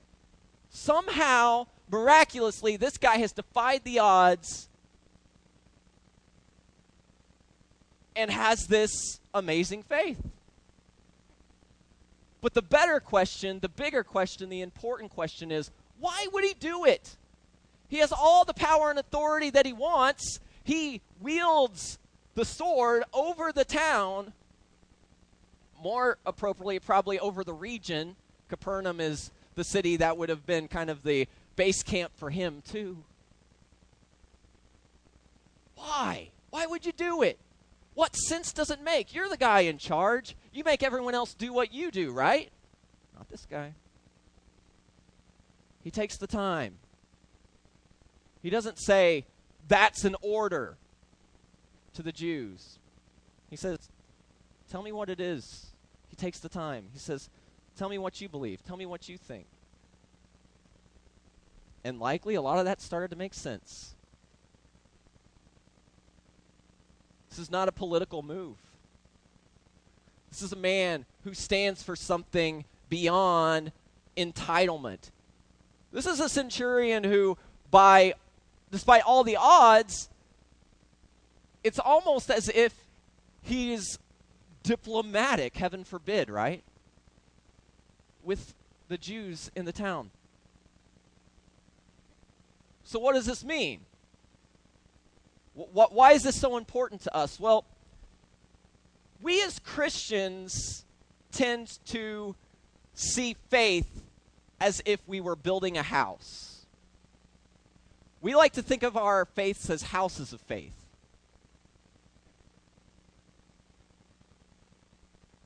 Somehow, 0.69 1.67
miraculously, 1.91 2.77
this 2.77 2.97
guy 2.97 3.17
has 3.17 3.33
defied 3.33 3.83
the 3.83 3.99
odds 3.99 4.69
and 8.15 8.31
has 8.31 8.67
this 8.67 9.19
amazing 9.33 9.83
faith. 9.83 10.21
But 12.39 12.53
the 12.53 12.61
better 12.61 13.01
question, 13.01 13.59
the 13.59 13.67
bigger 13.67 14.05
question, 14.05 14.47
the 14.47 14.61
important 14.61 15.11
question 15.11 15.51
is 15.51 15.69
why 15.99 16.27
would 16.31 16.45
he 16.45 16.53
do 16.57 16.85
it? 16.85 17.17
He 17.89 17.97
has 17.97 18.13
all 18.13 18.45
the 18.45 18.53
power 18.53 18.89
and 18.89 18.97
authority 18.97 19.49
that 19.49 19.65
he 19.65 19.73
wants. 19.73 20.39
He 20.63 21.01
wields 21.19 21.99
the 22.35 22.45
sword 22.45 23.03
over 23.13 23.51
the 23.51 23.65
town, 23.65 24.33
more 25.81 26.17
appropriately, 26.25 26.79
probably 26.79 27.19
over 27.19 27.43
the 27.43 27.53
region. 27.53 28.15
Capernaum 28.49 28.99
is 28.99 29.31
the 29.55 29.63
city 29.63 29.97
that 29.97 30.17
would 30.17 30.29
have 30.29 30.45
been 30.45 30.67
kind 30.67 30.89
of 30.89 31.03
the 31.03 31.27
base 31.55 31.83
camp 31.83 32.11
for 32.15 32.29
him, 32.29 32.61
too. 32.69 33.03
Why? 35.75 36.29
Why 36.49 36.65
would 36.65 36.85
you 36.85 36.91
do 36.91 37.21
it? 37.21 37.37
What 37.93 38.15
sense 38.15 38.53
does 38.53 38.71
it 38.71 38.81
make? 38.81 39.13
You're 39.13 39.29
the 39.29 39.37
guy 39.37 39.61
in 39.61 39.77
charge. 39.77 40.35
You 40.51 40.63
make 40.63 40.81
everyone 40.81 41.13
else 41.13 41.33
do 41.33 41.53
what 41.53 41.73
you 41.73 41.91
do, 41.91 42.11
right? 42.11 42.49
Not 43.15 43.29
this 43.29 43.45
guy. 43.49 43.73
He 45.83 45.91
takes 45.91 46.17
the 46.17 46.27
time. 46.27 46.75
He 48.41 48.49
doesn't 48.49 48.79
say, 48.79 49.25
that's 49.67 50.05
an 50.05 50.15
order 50.21 50.77
to 51.93 52.03
the 52.03 52.11
Jews. 52.11 52.79
He 53.49 53.55
says, 53.55 53.89
Tell 54.69 54.81
me 54.81 54.91
what 54.91 55.09
it 55.09 55.19
is. 55.19 55.67
He 56.09 56.15
takes 56.15 56.39
the 56.39 56.49
time. 56.49 56.85
He 56.93 56.99
says, 56.99 57.29
Tell 57.77 57.89
me 57.89 57.97
what 57.97 58.21
you 58.21 58.29
believe. 58.29 58.63
Tell 58.63 58.77
me 58.77 58.85
what 58.85 59.09
you 59.09 59.17
think. 59.17 59.45
And 61.83 61.99
likely 61.99 62.35
a 62.35 62.41
lot 62.41 62.59
of 62.59 62.65
that 62.65 62.81
started 62.81 63.11
to 63.11 63.17
make 63.17 63.33
sense. 63.33 63.93
This 67.29 67.39
is 67.39 67.51
not 67.51 67.67
a 67.67 67.71
political 67.71 68.21
move. 68.21 68.57
This 70.29 70.41
is 70.41 70.53
a 70.53 70.57
man 70.57 71.05
who 71.23 71.33
stands 71.33 71.83
for 71.83 71.95
something 71.95 72.65
beyond 72.89 73.71
entitlement. 74.15 75.11
This 75.91 76.05
is 76.05 76.19
a 76.19 76.29
centurion 76.29 77.03
who, 77.03 77.37
by 77.69 78.13
despite 78.71 79.03
all 79.03 79.23
the 79.23 79.35
odds, 79.35 80.09
it's 81.63 81.79
almost 81.79 82.29
as 82.29 82.49
if 82.49 82.73
he's 83.41 83.99
diplomatic, 84.63 85.55
heaven 85.57 85.83
forbid, 85.83 86.29
right? 86.29 86.63
With 88.23 88.53
the 88.87 88.97
Jews 88.97 89.51
in 89.55 89.65
the 89.65 89.71
town. 89.71 90.11
So, 92.83 92.99
what 92.99 93.13
does 93.13 93.25
this 93.25 93.43
mean? 93.43 93.81
Why 95.53 96.13
is 96.13 96.23
this 96.23 96.39
so 96.39 96.57
important 96.57 97.01
to 97.01 97.15
us? 97.15 97.39
Well, 97.39 97.65
we 99.21 99.41
as 99.43 99.59
Christians 99.59 100.83
tend 101.31 101.79
to 101.87 102.35
see 102.93 103.35
faith 103.49 104.03
as 104.59 104.81
if 104.85 104.99
we 105.07 105.21
were 105.21 105.35
building 105.35 105.77
a 105.77 105.83
house. 105.83 106.65
We 108.21 108.35
like 108.35 108.53
to 108.53 108.61
think 108.61 108.83
of 108.83 108.97
our 108.97 109.25
faiths 109.25 109.69
as 109.69 109.83
houses 109.83 110.33
of 110.33 110.41
faith. 110.41 110.82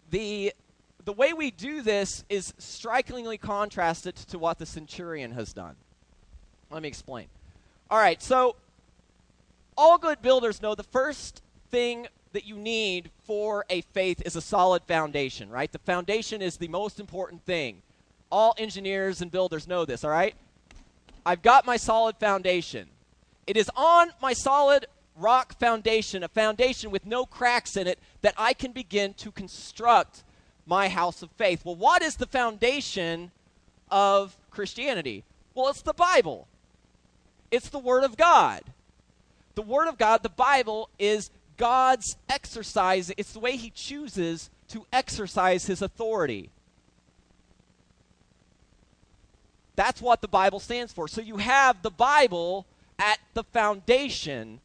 The 0.09 0.53
the 1.05 1.13
way 1.13 1.31
we 1.31 1.51
do 1.51 1.81
this 1.81 2.25
is 2.27 2.53
strikingly 2.57 3.37
contrasted 3.37 4.13
to 4.15 4.37
what 4.37 4.59
the 4.59 4.65
centurion 4.65 5.31
has 5.31 5.53
done. 5.53 5.77
Let 6.69 6.81
me 6.81 6.89
explain. 6.89 7.27
All 7.89 7.97
right, 7.97 8.21
so 8.21 8.57
all 9.77 9.97
good 9.97 10.21
builders 10.21 10.61
know 10.61 10.75
the 10.75 10.83
first 10.83 11.41
thing 11.71 12.07
that 12.33 12.43
you 12.45 12.57
need 12.57 13.09
for 13.25 13.63
a 13.69 13.81
faith 13.81 14.21
is 14.25 14.35
a 14.35 14.41
solid 14.41 14.83
foundation, 14.83 15.49
right? 15.49 15.71
The 15.71 15.79
foundation 15.79 16.41
is 16.41 16.57
the 16.57 16.67
most 16.67 16.99
important 16.99 17.45
thing. 17.45 17.81
All 18.29 18.53
engineers 18.57 19.21
and 19.21 19.31
builders 19.31 19.65
know 19.65 19.85
this, 19.85 20.03
all 20.03 20.11
right? 20.11 20.35
I've 21.25 21.41
got 21.41 21.65
my 21.65 21.77
solid 21.77 22.17
foundation. 22.17 22.89
It 23.45 23.55
is 23.55 23.71
on 23.77 24.09
my 24.21 24.33
solid 24.33 24.87
rock 25.15 25.57
foundation, 25.57 26.23
a 26.23 26.27
foundation 26.27 26.91
with 26.91 27.05
no 27.05 27.25
cracks 27.25 27.77
in 27.77 27.87
it, 27.87 27.99
that 28.21 28.33
I 28.37 28.53
can 28.53 28.71
begin 28.71 29.13
to 29.15 29.31
construct 29.31 30.23
my 30.65 30.89
house 30.89 31.21
of 31.21 31.31
faith. 31.31 31.63
Well, 31.63 31.75
what 31.75 32.01
is 32.01 32.15
the 32.15 32.25
foundation 32.25 33.31
of 33.89 34.35
Christianity? 34.51 35.23
Well, 35.55 35.69
it's 35.69 35.81
the 35.81 35.93
Bible, 35.93 36.47
it's 37.51 37.69
the 37.69 37.79
Word 37.79 38.03
of 38.03 38.17
God. 38.17 38.61
The 39.55 39.61
Word 39.63 39.87
of 39.87 39.97
God, 39.97 40.21
the 40.21 40.29
Bible, 40.29 40.87
is 40.99 41.31
God's 41.57 42.15
exercise, 42.29 43.11
it's 43.17 43.33
the 43.33 43.39
way 43.39 43.55
He 43.55 43.71
chooses 43.71 44.51
to 44.69 44.85
exercise 44.91 45.65
his 45.65 45.81
authority. 45.81 46.49
That's 49.75 50.01
what 50.01 50.21
the 50.21 50.27
Bible 50.27 50.59
stands 50.59 50.91
for. 50.91 51.07
So 51.07 51.21
you 51.21 51.37
have 51.37 51.81
the 51.81 51.91
Bible 51.91 52.65
at 52.97 53.19
the 53.33 53.43
foundation 53.43 54.59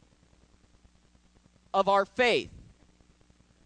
of 1.73 1.87
our 1.87 2.05
faith. 2.05 2.49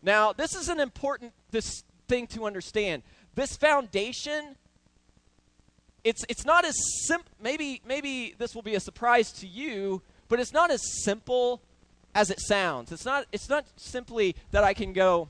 Now, 0.08 0.32
this 0.32 0.56
is 0.56 0.70
an 0.70 0.80
important 0.80 1.34
this 1.52 1.84
thing 2.08 2.28
to 2.28 2.46
understand. 2.46 3.04
This 3.36 3.58
foundation 3.58 4.56
it's 6.06 6.24
it's 6.30 6.46
not 6.46 6.64
as 6.64 6.76
simple 7.06 7.30
maybe 7.42 7.82
maybe 7.86 8.34
this 8.38 8.56
will 8.56 8.62
be 8.62 8.76
a 8.76 8.80
surprise 8.80 9.34
to 9.34 9.48
you, 9.48 10.02
but 10.30 10.40
it's 10.40 10.54
not 10.54 10.72
as 10.72 10.82
simple 11.04 11.62
as 12.16 12.32
it 12.32 12.40
sounds. 12.40 12.94
It's 12.94 13.04
not 13.04 13.26
it's 13.34 13.50
not 13.50 13.66
simply 13.76 14.38
that 14.52 14.64
I 14.64 14.74
can 14.74 14.94
go 14.94 15.28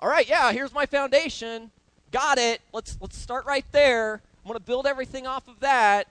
All 0.00 0.08
right, 0.08 0.28
yeah, 0.28 0.50
here's 0.50 0.74
my 0.74 0.86
foundation. 0.86 1.70
Got 2.10 2.38
it. 2.38 2.62
Let's 2.72 2.98
let's 3.00 3.16
start 3.16 3.46
right 3.46 3.64
there. 3.70 4.14
I'm 4.14 4.48
going 4.48 4.58
to 4.58 4.64
build 4.64 4.88
everything 4.88 5.28
off 5.28 5.46
of 5.46 5.60
that. 5.60 6.08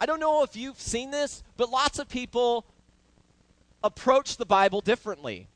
I 0.00 0.06
don't 0.06 0.18
know 0.18 0.42
if 0.42 0.56
you've 0.56 0.80
seen 0.80 1.12
this, 1.12 1.44
but 1.56 1.70
lots 1.70 2.00
of 2.00 2.08
people 2.08 2.64
approach 3.86 4.36
the 4.36 4.44
Bible 4.44 4.80
differently. 4.80 5.48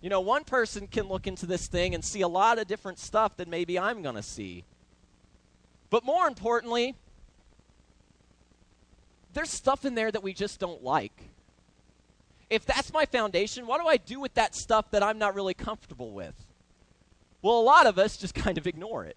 You 0.00 0.10
know, 0.10 0.20
one 0.20 0.44
person 0.44 0.86
can 0.86 1.08
look 1.08 1.26
into 1.26 1.46
this 1.46 1.66
thing 1.66 1.94
and 1.94 2.04
see 2.04 2.20
a 2.20 2.28
lot 2.28 2.58
of 2.58 2.68
different 2.68 2.98
stuff 2.98 3.36
than 3.36 3.50
maybe 3.50 3.78
I'm 3.78 4.02
going 4.02 4.14
to 4.14 4.22
see. 4.22 4.64
But 5.90 6.04
more 6.04 6.28
importantly, 6.28 6.94
there's 9.34 9.50
stuff 9.50 9.84
in 9.84 9.94
there 9.94 10.12
that 10.12 10.22
we 10.22 10.32
just 10.32 10.60
don't 10.60 10.84
like. 10.84 11.30
If 12.50 12.64
that's 12.64 12.92
my 12.92 13.06
foundation, 13.06 13.66
what 13.66 13.80
do 13.80 13.88
I 13.88 13.96
do 13.96 14.20
with 14.20 14.34
that 14.34 14.54
stuff 14.54 14.90
that 14.92 15.02
I'm 15.02 15.18
not 15.18 15.34
really 15.34 15.54
comfortable 15.54 16.12
with? 16.12 16.34
Well, 17.42 17.58
a 17.58 17.62
lot 17.62 17.86
of 17.86 17.98
us 17.98 18.16
just 18.16 18.34
kind 18.34 18.58
of 18.58 18.66
ignore 18.66 19.04
it. 19.04 19.16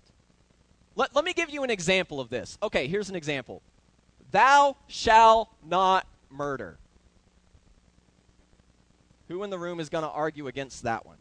Let, 0.96 1.16
let 1.16 1.24
me 1.24 1.34
give 1.34 1.50
you 1.50 1.64
an 1.64 1.70
example 1.70 2.20
of 2.20 2.30
this. 2.30 2.58
Okay, 2.62 2.88
here's 2.88 3.10
an 3.10 3.16
example 3.16 3.62
Thou 4.32 4.78
shall 4.88 5.56
not 5.64 6.08
murder. 6.30 6.78
Who 9.32 9.44
in 9.44 9.50
the 9.50 9.58
room 9.58 9.80
is 9.80 9.88
going 9.88 10.04
to 10.04 10.10
argue 10.10 10.48
against 10.48 10.84
that 10.84 11.06
one? 11.06 11.16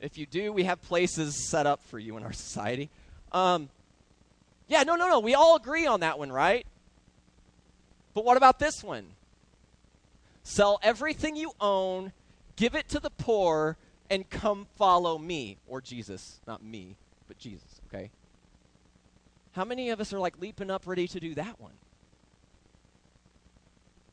If 0.00 0.16
you 0.16 0.24
do, 0.24 0.54
we 0.54 0.64
have 0.64 0.80
places 0.80 1.50
set 1.50 1.66
up 1.66 1.82
for 1.84 1.98
you 1.98 2.16
in 2.16 2.22
our 2.22 2.32
society. 2.32 2.88
Um, 3.30 3.68
yeah, 4.68 4.84
no, 4.84 4.96
no, 4.96 5.06
no. 5.06 5.20
We 5.20 5.34
all 5.34 5.54
agree 5.54 5.86
on 5.86 6.00
that 6.00 6.18
one, 6.18 6.32
right? 6.32 6.66
But 8.14 8.24
what 8.24 8.38
about 8.38 8.58
this 8.58 8.82
one? 8.82 9.04
Sell 10.44 10.80
everything 10.82 11.36
you 11.36 11.52
own, 11.60 12.12
give 12.56 12.74
it 12.74 12.88
to 12.88 13.00
the 13.00 13.10
poor, 13.10 13.76
and 14.08 14.30
come 14.30 14.66
follow 14.76 15.18
me. 15.18 15.58
Or 15.66 15.82
Jesus. 15.82 16.40
Not 16.46 16.64
me, 16.64 16.96
but 17.28 17.36
Jesus, 17.36 17.82
okay? 17.88 18.10
How 19.52 19.66
many 19.66 19.90
of 19.90 20.00
us 20.00 20.10
are 20.14 20.18
like 20.18 20.40
leaping 20.40 20.70
up 20.70 20.86
ready 20.86 21.06
to 21.08 21.20
do 21.20 21.34
that 21.34 21.60
one? 21.60 21.74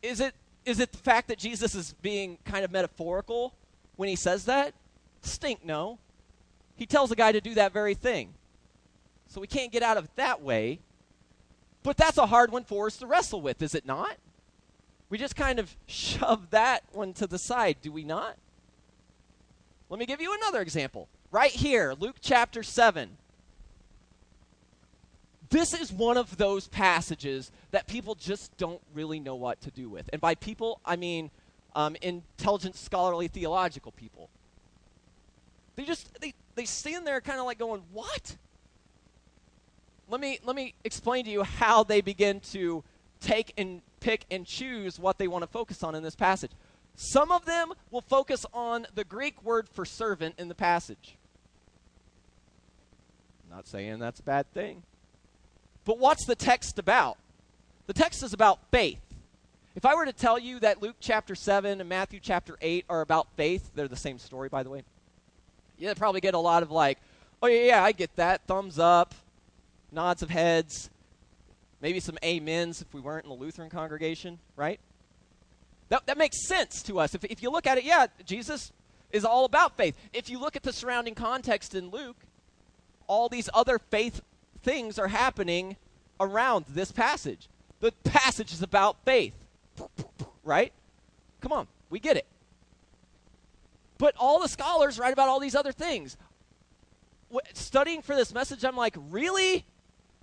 Is 0.01 0.19
it 0.19 0.33
is 0.65 0.80
it 0.80 0.91
the 0.91 0.98
fact 0.98 1.27
that 1.27 1.38
Jesus 1.38 1.75
is 1.75 1.94
being 2.01 2.38
kind 2.46 2.63
of 2.63 2.72
metaphorical 2.72 3.53
when 3.96 4.10
he 4.10 4.15
says 4.15 4.46
that? 4.46 4.74
Stink 5.22 5.65
no. 5.65 5.98
He 6.75 6.86
tells 6.86 7.12
a 7.12 7.15
guy 7.15 7.32
to 7.32 7.41
do 7.41 7.53
that 7.56 7.74
very 7.74 7.94
thing. 7.94 8.34
So 9.27 9.39
we 9.39 9.48
can't 9.48 9.72
get 9.72 9.84
out 9.84 9.98
of 9.98 10.06
it 10.06 10.15
that 10.15 10.41
way. 10.41 10.80
But 11.84 11.98
that's 11.98 12.18
a 12.18 12.27
hard 12.27 12.51
one 12.51 12.63
for 12.63 12.88
us 12.88 12.98
to 12.98 13.08
wrestle 13.08 13.41
with, 13.41 13.62
is 13.62 13.74
it 13.74 13.86
not? 13.86 14.18
We 15.10 15.18
just 15.18 15.36
kind 15.36 15.60
of 15.60 15.75
shove 15.88 16.51
that 16.51 16.84
one 16.91 17.13
to 17.13 17.27
the 17.27 17.39
side, 17.39 17.77
do 17.82 17.91
we 17.91 18.03
not? 18.03 18.38
Let 19.89 20.00
me 20.00 20.06
give 20.06 20.22
you 20.22 20.34
another 20.34 20.62
example. 20.62 21.08
Right 21.32 21.51
here, 21.51 21.96
Luke 22.00 22.18
chapter 22.22 22.63
7. 22.63 23.18
This 25.51 25.74
is 25.74 25.92
one 25.92 26.18
of 26.18 26.37
those 26.37 26.70
passages 26.70 27.51
that 27.72 27.85
people 27.85 28.16
just 28.16 28.55
don't 28.57 28.81
really 28.94 29.20
know 29.20 29.35
what 29.35 29.59
to 29.61 29.72
do 29.72 29.90
with. 29.90 30.09
And 30.14 30.22
by 30.22 30.33
people, 30.33 30.79
I 30.85 30.96
mean 30.96 31.29
um, 31.75 31.98
intelligent, 32.01 32.77
scholarly, 32.77 33.27
theological 33.27 33.92
people. 33.92 34.29
They 35.75 35.83
just 35.83 36.20
they 36.22 36.33
they 36.55 36.66
stand 36.66 37.05
there 37.05 37.20
kind 37.20 37.40
of 37.40 37.46
like 37.46 37.59
going, 37.59 37.83
"What?" 37.92 38.37
Let 40.09 40.22
me 40.22 40.40
let 40.44 40.55
me 40.55 40.74
explain 40.85 41.25
to 41.25 41.31
you 41.31 41.44
how 41.44 41.83
they 41.83 42.00
begin 42.00 42.40
to 42.51 42.83
take 43.20 43.53
and 43.57 43.81
pick 44.00 44.25
and 44.31 44.46
choose 44.46 45.00
what 45.00 45.18
they 45.18 45.27
want 45.27 45.44
to 45.44 45.48
focus 45.48 45.83
on 45.83 45.96
in 45.96 46.03
this 46.03 46.16
passage. 46.16 46.51
Some 46.96 47.31
of 47.31 47.46
them 47.46 47.74
will 47.90 48.01
focus 48.01 48.46
on 48.53 48.87
the 48.96 49.03
Greek 49.03 49.44
word 49.44 49.68
for 49.68 49.85
servant 49.85 50.35
in 50.37 50.48
the 50.48 50.55
passage. 50.55 51.18
Not 53.50 53.68
saying 53.68 54.00
that's 54.00 54.22
a 54.22 54.24
bad 54.24 54.51
thing. 54.53 54.83
But 55.85 55.98
what's 56.00 56.25
the 56.25 56.35
text 56.35 56.79
about? 56.79 57.17
The 57.87 57.94
text 57.94 58.24
is 58.24 58.33
about 58.33 58.59
faith. 58.72 59.00
If 59.75 59.85
I 59.85 59.96
were 59.96 60.05
to 60.05 60.13
tell 60.13 60.37
you 60.37 60.59
that 60.59 60.81
Luke 60.81 60.98
chapter 61.00 61.33
7 61.33 61.79
and 61.79 61.89
Matthew 61.89 62.20
chapter 62.22 62.57
8 62.61 62.85
are 62.89 63.01
about 63.01 63.27
faith, 63.37 63.72
they're 63.74 63.87
the 63.87 63.96
same 63.96 64.20
story, 64.20 64.50
by 64.50 64.63
the 64.63 64.70
way. 64.70 64.83
You'd 65.77 65.98
probably 65.98 66.22
get 66.22 66.33
a 66.33 66.39
lot 66.39 66.61
of 66.61 66.72
like, 66.72 67.00
oh, 67.41 67.48
yeah, 67.48 67.63
yeah, 67.63 67.83
I 67.83 67.94
get 67.94 68.15
that. 68.17 68.41
Thumbs 68.48 68.77
up, 68.77 69.15
nods 69.91 70.22
of 70.22 70.29
heads, 70.29 70.89
maybe 71.81 72.00
some 72.00 72.17
amens 72.24 72.81
if 72.81 72.94
we 72.94 73.01
weren't 73.01 73.25
in 73.25 73.29
the 73.29 73.35
Lutheran 73.35 73.70
congregation, 73.70 74.39
right? 74.55 74.79
That, 75.89 76.05
that 76.05 76.17
makes 76.17 76.48
sense 76.48 76.83
to 76.83 77.00
us. 77.00 77.15
If, 77.15 77.24
if 77.25 77.41
you 77.41 77.50
look 77.50 77.65
at 77.65 77.77
it, 77.77 77.83
yeah, 77.83 78.07
Jesus 78.25 78.72
is 79.11 79.25
all 79.25 79.46
about 79.46 79.77
faith. 79.77 79.96
If 80.13 80.29
you 80.29 80.39
look 80.39 80.55
at 80.55 80.63
the 80.63 80.74
surrounding 80.74 81.15
context 81.15 81.75
in 81.75 81.89
Luke, 81.89 82.17
all 83.07 83.27
these 83.27 83.50
other 83.53 83.79
faith 83.79 84.22
things 84.63 85.00
are 85.00 85.07
happening 85.07 85.77
around 86.19 86.65
this 86.69 86.91
passage. 86.91 87.47
The 87.79 87.91
passage 88.03 88.53
is 88.53 88.61
about 88.61 88.97
faith, 89.03 89.33
right? 90.43 90.71
Come 91.41 91.51
on, 91.51 91.67
we 91.89 92.00
get 92.00 92.17
it. 92.17 92.25
But 93.97 94.15
all 94.17 94.39
the 94.39 94.47
scholars 94.47 95.00
write 95.00 95.13
about 95.13 95.29
all 95.29 95.39
these 95.39 95.55
other 95.55 95.71
things. 95.71 96.17
Studying 97.53 98.01
for 98.01 98.15
this 98.15 98.33
message, 98.33 98.63
I'm 98.63 98.75
like, 98.75 98.95
really? 99.09 99.65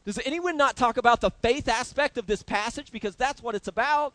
Does 0.04 0.18
anyone 0.24 0.56
not 0.56 0.76
talk 0.76 0.96
about 0.96 1.20
the 1.20 1.30
faith 1.30 1.68
aspect 1.68 2.18
of 2.18 2.26
this 2.26 2.42
passage? 2.42 2.90
Because 2.92 3.16
that's 3.16 3.42
what 3.42 3.54
it's 3.54 3.68
about. 3.68 4.14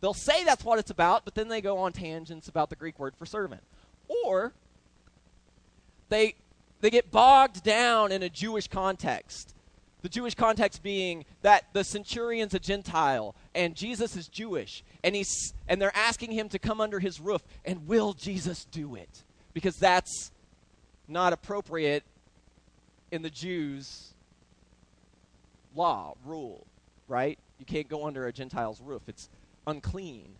They'll 0.00 0.12
say 0.12 0.44
that's 0.44 0.64
what 0.64 0.78
it's 0.78 0.90
about, 0.90 1.24
but 1.24 1.34
then 1.34 1.48
they 1.48 1.60
go 1.60 1.78
on 1.78 1.92
tangents 1.92 2.48
about 2.48 2.68
the 2.68 2.76
Greek 2.76 2.98
word 2.98 3.14
for 3.16 3.24
servant. 3.24 3.62
Or 4.24 4.52
they 6.08 6.34
they 6.84 6.90
get 6.90 7.10
bogged 7.10 7.64
down 7.64 8.12
in 8.12 8.22
a 8.22 8.28
Jewish 8.28 8.68
context. 8.68 9.54
The 10.02 10.10
Jewish 10.10 10.34
context 10.34 10.82
being 10.82 11.24
that 11.40 11.64
the 11.72 11.82
centurion's 11.82 12.52
a 12.52 12.58
Gentile 12.58 13.34
and 13.54 13.74
Jesus 13.74 14.16
is 14.16 14.28
Jewish, 14.28 14.84
and 15.02 15.14
he's 15.14 15.54
and 15.66 15.80
they're 15.80 15.96
asking 15.96 16.32
him 16.32 16.50
to 16.50 16.58
come 16.58 16.82
under 16.82 17.00
his 17.00 17.20
roof. 17.20 17.40
And 17.64 17.86
will 17.86 18.12
Jesus 18.12 18.66
do 18.66 18.96
it? 18.96 19.24
Because 19.54 19.76
that's 19.76 20.30
not 21.08 21.32
appropriate 21.32 22.04
in 23.10 23.22
the 23.22 23.30
Jews' 23.30 24.12
law, 25.74 26.16
rule, 26.22 26.66
right? 27.08 27.38
You 27.58 27.64
can't 27.64 27.88
go 27.88 28.06
under 28.06 28.26
a 28.26 28.32
Gentile's 28.32 28.82
roof. 28.82 29.00
It's 29.06 29.30
unclean. 29.66 30.34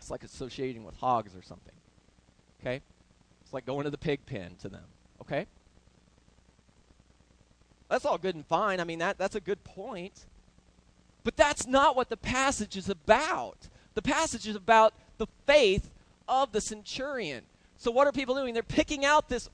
It's 0.00 0.10
like 0.10 0.24
associating 0.24 0.82
with 0.82 0.96
hogs 0.96 1.36
or 1.36 1.42
something. 1.42 1.74
Okay? 2.60 2.80
It's 3.48 3.54
like 3.54 3.64
going 3.64 3.84
to 3.84 3.90
the 3.90 3.96
pig 3.96 4.26
pen 4.26 4.56
to 4.60 4.68
them, 4.68 4.84
okay? 5.22 5.46
That's 7.88 8.04
all 8.04 8.18
good 8.18 8.34
and 8.34 8.44
fine. 8.44 8.78
I 8.78 8.84
mean, 8.84 8.98
that, 8.98 9.16
that's 9.16 9.36
a 9.36 9.40
good 9.40 9.64
point. 9.64 10.26
But 11.24 11.34
that's 11.34 11.66
not 11.66 11.96
what 11.96 12.10
the 12.10 12.18
passage 12.18 12.76
is 12.76 12.90
about. 12.90 13.68
The 13.94 14.02
passage 14.02 14.46
is 14.46 14.54
about 14.54 14.92
the 15.16 15.26
faith 15.46 15.88
of 16.28 16.52
the 16.52 16.60
centurion. 16.60 17.44
So, 17.78 17.90
what 17.90 18.06
are 18.06 18.12
people 18.12 18.34
doing? 18.34 18.52
They're 18.52 18.62
picking 18.62 19.06
out 19.06 19.30
this. 19.30 19.48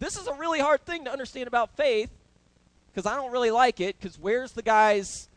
This 0.00 0.18
is 0.18 0.26
a 0.26 0.34
really 0.34 0.58
hard 0.58 0.84
thing 0.84 1.04
to 1.04 1.12
understand 1.12 1.46
about 1.46 1.76
faith 1.76 2.10
because 2.90 3.06
I 3.06 3.14
don't 3.14 3.30
really 3.30 3.52
like 3.52 3.78
it. 3.78 4.00
Because 4.00 4.18
where's 4.18 4.50
the 4.50 4.62
guy's, 4.62 5.28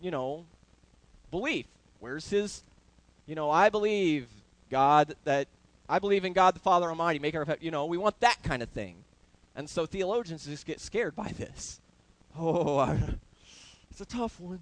you 0.00 0.10
know, 0.10 0.46
belief? 1.30 1.66
Where's 2.00 2.30
his, 2.30 2.62
you 3.26 3.34
know, 3.34 3.50
I 3.50 3.68
believe 3.68 4.26
God 4.70 5.16
that 5.24 5.48
I 5.88 5.98
believe 5.98 6.24
in 6.24 6.32
God 6.32 6.54
the 6.54 6.60
Father 6.60 6.88
Almighty, 6.88 7.18
maker 7.18 7.42
of 7.42 7.62
you 7.62 7.70
know, 7.70 7.86
we 7.86 7.98
want 7.98 8.18
that 8.20 8.42
kind 8.42 8.62
of 8.62 8.70
thing. 8.70 8.96
And 9.54 9.68
so 9.68 9.86
theologians 9.86 10.46
just 10.46 10.66
get 10.66 10.80
scared 10.80 11.14
by 11.14 11.28
this. 11.28 11.80
Oh, 12.38 12.78
I, 12.78 12.98
it's 13.90 14.00
a 14.00 14.06
tough 14.06 14.40
one. 14.40 14.60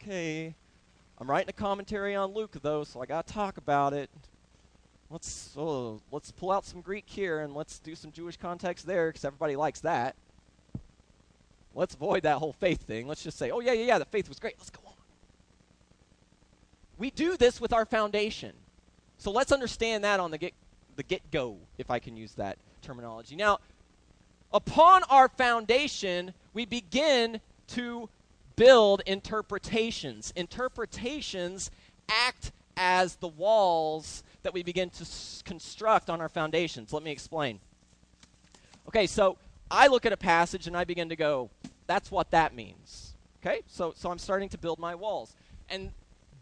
Okay. 0.00 0.54
I'm 1.18 1.28
writing 1.28 1.50
a 1.50 1.52
commentary 1.52 2.14
on 2.14 2.32
Luke 2.32 2.56
though, 2.62 2.84
so 2.84 3.02
I 3.02 3.06
got 3.06 3.26
to 3.26 3.32
talk 3.32 3.58
about 3.58 3.92
it. 3.92 4.08
Let's 5.10 5.54
oh, 5.56 6.00
let's 6.10 6.30
pull 6.30 6.50
out 6.50 6.64
some 6.64 6.80
Greek 6.80 7.04
here 7.06 7.40
and 7.40 7.54
let's 7.54 7.78
do 7.78 7.94
some 7.94 8.12
Jewish 8.12 8.36
context 8.36 8.86
there 8.86 9.12
cuz 9.12 9.24
everybody 9.24 9.56
likes 9.56 9.80
that. 9.80 10.14
Let's 11.74 11.94
avoid 11.94 12.22
that 12.22 12.38
whole 12.38 12.52
faith 12.52 12.82
thing. 12.82 13.06
Let's 13.06 13.22
just 13.22 13.36
say, 13.36 13.50
"Oh 13.50 13.60
yeah, 13.60 13.72
yeah, 13.72 13.84
yeah, 13.84 13.98
the 13.98 14.04
faith 14.04 14.28
was 14.28 14.38
great. 14.38 14.54
Let's 14.58 14.70
go 14.70 14.80
on." 14.86 14.94
We 16.96 17.10
do 17.10 17.36
this 17.36 17.60
with 17.60 17.72
our 17.72 17.84
foundation. 17.84 18.54
So 19.20 19.30
let's 19.30 19.52
understand 19.52 20.02
that 20.04 20.18
on 20.18 20.30
the 20.30 20.38
get 20.38 20.54
the 20.96 21.02
get 21.02 21.30
go, 21.30 21.58
if 21.76 21.90
I 21.90 21.98
can 21.98 22.16
use 22.16 22.32
that 22.34 22.56
terminology. 22.80 23.36
Now, 23.36 23.58
upon 24.50 25.02
our 25.10 25.28
foundation, 25.28 26.32
we 26.54 26.64
begin 26.64 27.42
to 27.68 28.08
build 28.56 29.02
interpretations. 29.04 30.32
Interpretations 30.36 31.70
act 32.08 32.52
as 32.78 33.16
the 33.16 33.28
walls 33.28 34.22
that 34.42 34.54
we 34.54 34.62
begin 34.62 34.88
to 34.88 35.02
s- 35.02 35.42
construct 35.44 36.08
on 36.08 36.22
our 36.22 36.30
foundations. 36.30 36.90
Let 36.90 37.02
me 37.02 37.10
explain. 37.10 37.60
Okay, 38.88 39.06
so 39.06 39.36
I 39.70 39.88
look 39.88 40.06
at 40.06 40.14
a 40.14 40.16
passage 40.16 40.66
and 40.66 40.74
I 40.74 40.84
begin 40.84 41.10
to 41.10 41.16
go, 41.16 41.50
that's 41.86 42.10
what 42.10 42.30
that 42.30 42.54
means. 42.54 43.12
Okay, 43.42 43.60
so, 43.66 43.92
so 43.94 44.10
I'm 44.10 44.18
starting 44.18 44.48
to 44.48 44.58
build 44.58 44.78
my 44.78 44.94
walls. 44.94 45.34
And 45.68 45.92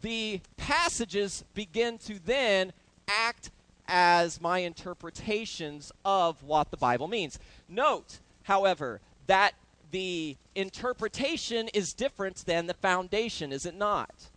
the 0.03 0.41
passages 0.57 1.45
begin 1.55 1.99
to 1.99 2.19
then 2.25 2.73
act 3.09 3.51
as 3.87 4.41
my 4.41 4.59
interpretations 4.59 5.91
of 6.05 6.43
what 6.43 6.71
the 6.71 6.77
Bible 6.77 7.09
means. 7.09 7.39
Note, 7.69 8.19
however, 8.43 9.01
that 9.27 9.55
the 9.91 10.37
interpretation 10.55 11.69
is 11.69 11.95
different 11.95 12.37
than 12.45 12.67
the 12.67 12.75
foundation, 12.75 13.53
is 13.53 13.65
it 13.65 13.75
not? 13.75 14.29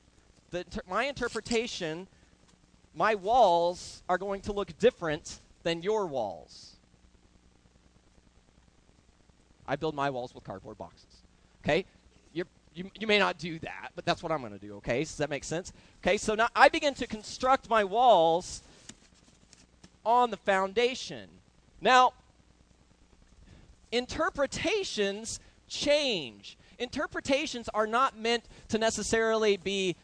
The, 0.52 0.66
my 0.90 1.06
interpretation, 1.06 2.08
my 2.96 3.16
walls 3.16 4.04
are 4.08 4.18
going 4.18 4.42
to 4.42 4.54
look 4.54 4.78
different 4.80 5.40
than 5.64 5.82
your 5.82 6.06
walls. 6.06 6.76
I 9.68 9.76
build 9.76 9.96
my 9.96 10.10
walls 10.10 10.34
with 10.34 10.44
cardboard 10.44 10.78
boxes. 10.78 11.24
Okay? 11.64 11.86
You, 12.74 12.90
you 13.00 13.08
may 13.08 13.20
not 13.20 13.38
do 13.38 13.60
that, 13.60 13.92
but 13.96 14.06
that's 14.06 14.24
what 14.24 14.32
I'm 14.32 14.40
going 14.40 14.54
to 14.54 14.60
do. 14.60 14.76
Okay? 14.76 15.00
Does 15.00 15.18
that 15.18 15.30
make 15.30 15.44
sense? 15.44 15.74
Okay, 16.04 16.18
so 16.18 16.36
now 16.36 16.48
I 16.56 16.70
begin 16.70 16.94
to 16.96 17.08
construct 17.08 17.70
my 17.70 17.84
walls 17.84 18.62
on 20.06 20.32
the 20.32 20.38
foundation. 20.38 21.30
Now, 21.82 22.14
interpretations 23.92 25.40
change. 25.68 26.58
Interpretations 26.80 27.70
are 27.74 27.88
not 27.88 28.18
meant 28.18 28.46
to 28.70 28.78
necessarily 28.78 29.58
be 29.58 29.96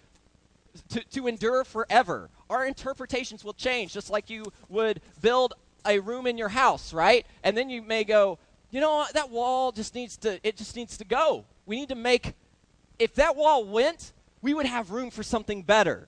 to, 0.89 1.03
to 1.12 1.27
endure 1.27 1.63
forever. 1.63 2.30
Our 2.49 2.65
interpretations 2.65 3.43
will 3.43 3.53
change, 3.53 3.93
just 3.93 4.10
like 4.10 4.30
you 4.30 4.45
would 4.69 5.01
build 5.21 5.53
a 5.86 5.99
room 5.99 6.27
in 6.27 6.38
your 6.38 6.49
house, 6.49 6.93
right? 6.93 7.25
And 7.43 7.58
then 7.58 7.69
you 7.69 7.82
may 7.82 8.03
go, 8.03 8.38
you 8.69 8.82
know 8.82 9.06
that 9.13 9.30
wall 9.30 9.71
just 9.71 9.95
needs 9.95 10.17
to 10.17 10.39
it 10.43 10.58
just 10.58 10.75
needs 10.75 10.97
to 10.97 11.06
go. 11.06 11.45
We 11.65 11.80
need 11.80 11.89
to 11.89 11.95
make 11.95 12.34
if 12.99 13.15
that 13.15 13.36
wall 13.36 13.63
went, 13.63 14.12
we 14.41 14.53
would 14.53 14.65
have 14.65 14.91
room 14.91 15.10
for 15.10 15.23
something 15.23 15.62
better. 15.62 16.07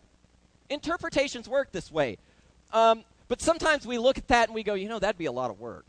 Interpretations 0.69 1.47
work 1.47 1.71
this 1.71 1.91
way. 1.91 2.17
Um, 2.71 3.03
but 3.27 3.41
sometimes 3.41 3.85
we 3.85 3.97
look 3.97 4.17
at 4.17 4.27
that 4.29 4.49
and 4.49 4.55
we 4.55 4.63
go, 4.63 4.73
you 4.73 4.89
know, 4.89 4.99
that'd 4.99 5.17
be 5.17 5.25
a 5.25 5.31
lot 5.31 5.51
of 5.51 5.59
work. 5.59 5.85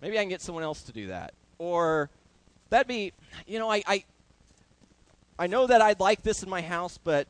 Maybe 0.00 0.18
I 0.18 0.22
can 0.22 0.28
get 0.28 0.40
someone 0.40 0.64
else 0.64 0.82
to 0.82 0.92
do 0.92 1.08
that. 1.08 1.34
Or 1.58 2.08
that'd 2.70 2.86
be, 2.86 3.12
you 3.46 3.58
know, 3.58 3.70
I, 3.70 3.82
I, 3.86 4.04
I 5.38 5.46
know 5.46 5.66
that 5.66 5.80
I'd 5.80 6.00
like 6.00 6.22
this 6.22 6.42
in 6.42 6.50
my 6.50 6.60
house, 6.60 6.98
but, 7.02 7.26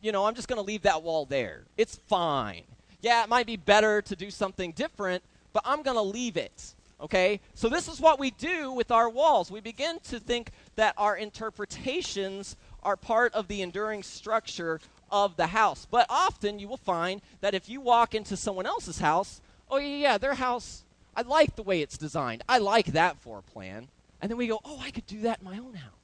you 0.00 0.12
know, 0.12 0.24
I'm 0.24 0.34
just 0.34 0.48
going 0.48 0.58
to 0.58 0.64
leave 0.64 0.82
that 0.82 1.02
wall 1.02 1.26
there. 1.26 1.64
It's 1.76 1.96
fine. 2.08 2.62
Yeah, 3.02 3.22
it 3.22 3.28
might 3.28 3.46
be 3.46 3.56
better 3.56 4.02
to 4.02 4.16
do 4.16 4.30
something 4.30 4.72
different, 4.72 5.22
but 5.52 5.62
I'm 5.64 5.82
going 5.82 5.96
to 5.96 6.02
leave 6.02 6.36
it. 6.36 6.74
Okay? 7.00 7.40
So 7.54 7.68
this 7.68 7.88
is 7.88 8.00
what 8.00 8.18
we 8.18 8.30
do 8.30 8.72
with 8.72 8.90
our 8.90 9.08
walls. 9.08 9.50
We 9.50 9.60
begin 9.60 9.98
to 10.04 10.20
think 10.20 10.50
that 10.76 10.94
our 10.96 11.16
interpretations 11.16 12.56
are 12.82 12.96
part 12.96 13.34
of 13.34 13.48
the 13.48 13.62
enduring 13.62 14.02
structure 14.02 14.80
of 15.10 15.36
the 15.36 15.48
house. 15.48 15.86
But 15.90 16.06
often 16.08 16.58
you 16.58 16.68
will 16.68 16.76
find 16.76 17.20
that 17.40 17.54
if 17.54 17.68
you 17.68 17.80
walk 17.80 18.14
into 18.14 18.36
someone 18.36 18.66
else's 18.66 19.00
house, 19.00 19.40
oh, 19.70 19.78
yeah, 19.78 19.96
yeah, 19.96 20.18
their 20.18 20.34
house, 20.34 20.84
I 21.16 21.22
like 21.22 21.56
the 21.56 21.62
way 21.62 21.80
it's 21.82 21.98
designed. 21.98 22.42
I 22.48 22.58
like 22.58 22.86
that 22.86 23.18
floor 23.18 23.42
plan. 23.42 23.88
And 24.20 24.30
then 24.30 24.36
we 24.36 24.46
go, 24.46 24.60
oh, 24.64 24.80
I 24.82 24.90
could 24.90 25.06
do 25.06 25.20
that 25.22 25.40
in 25.40 25.44
my 25.44 25.58
own 25.58 25.74
house. 25.74 25.99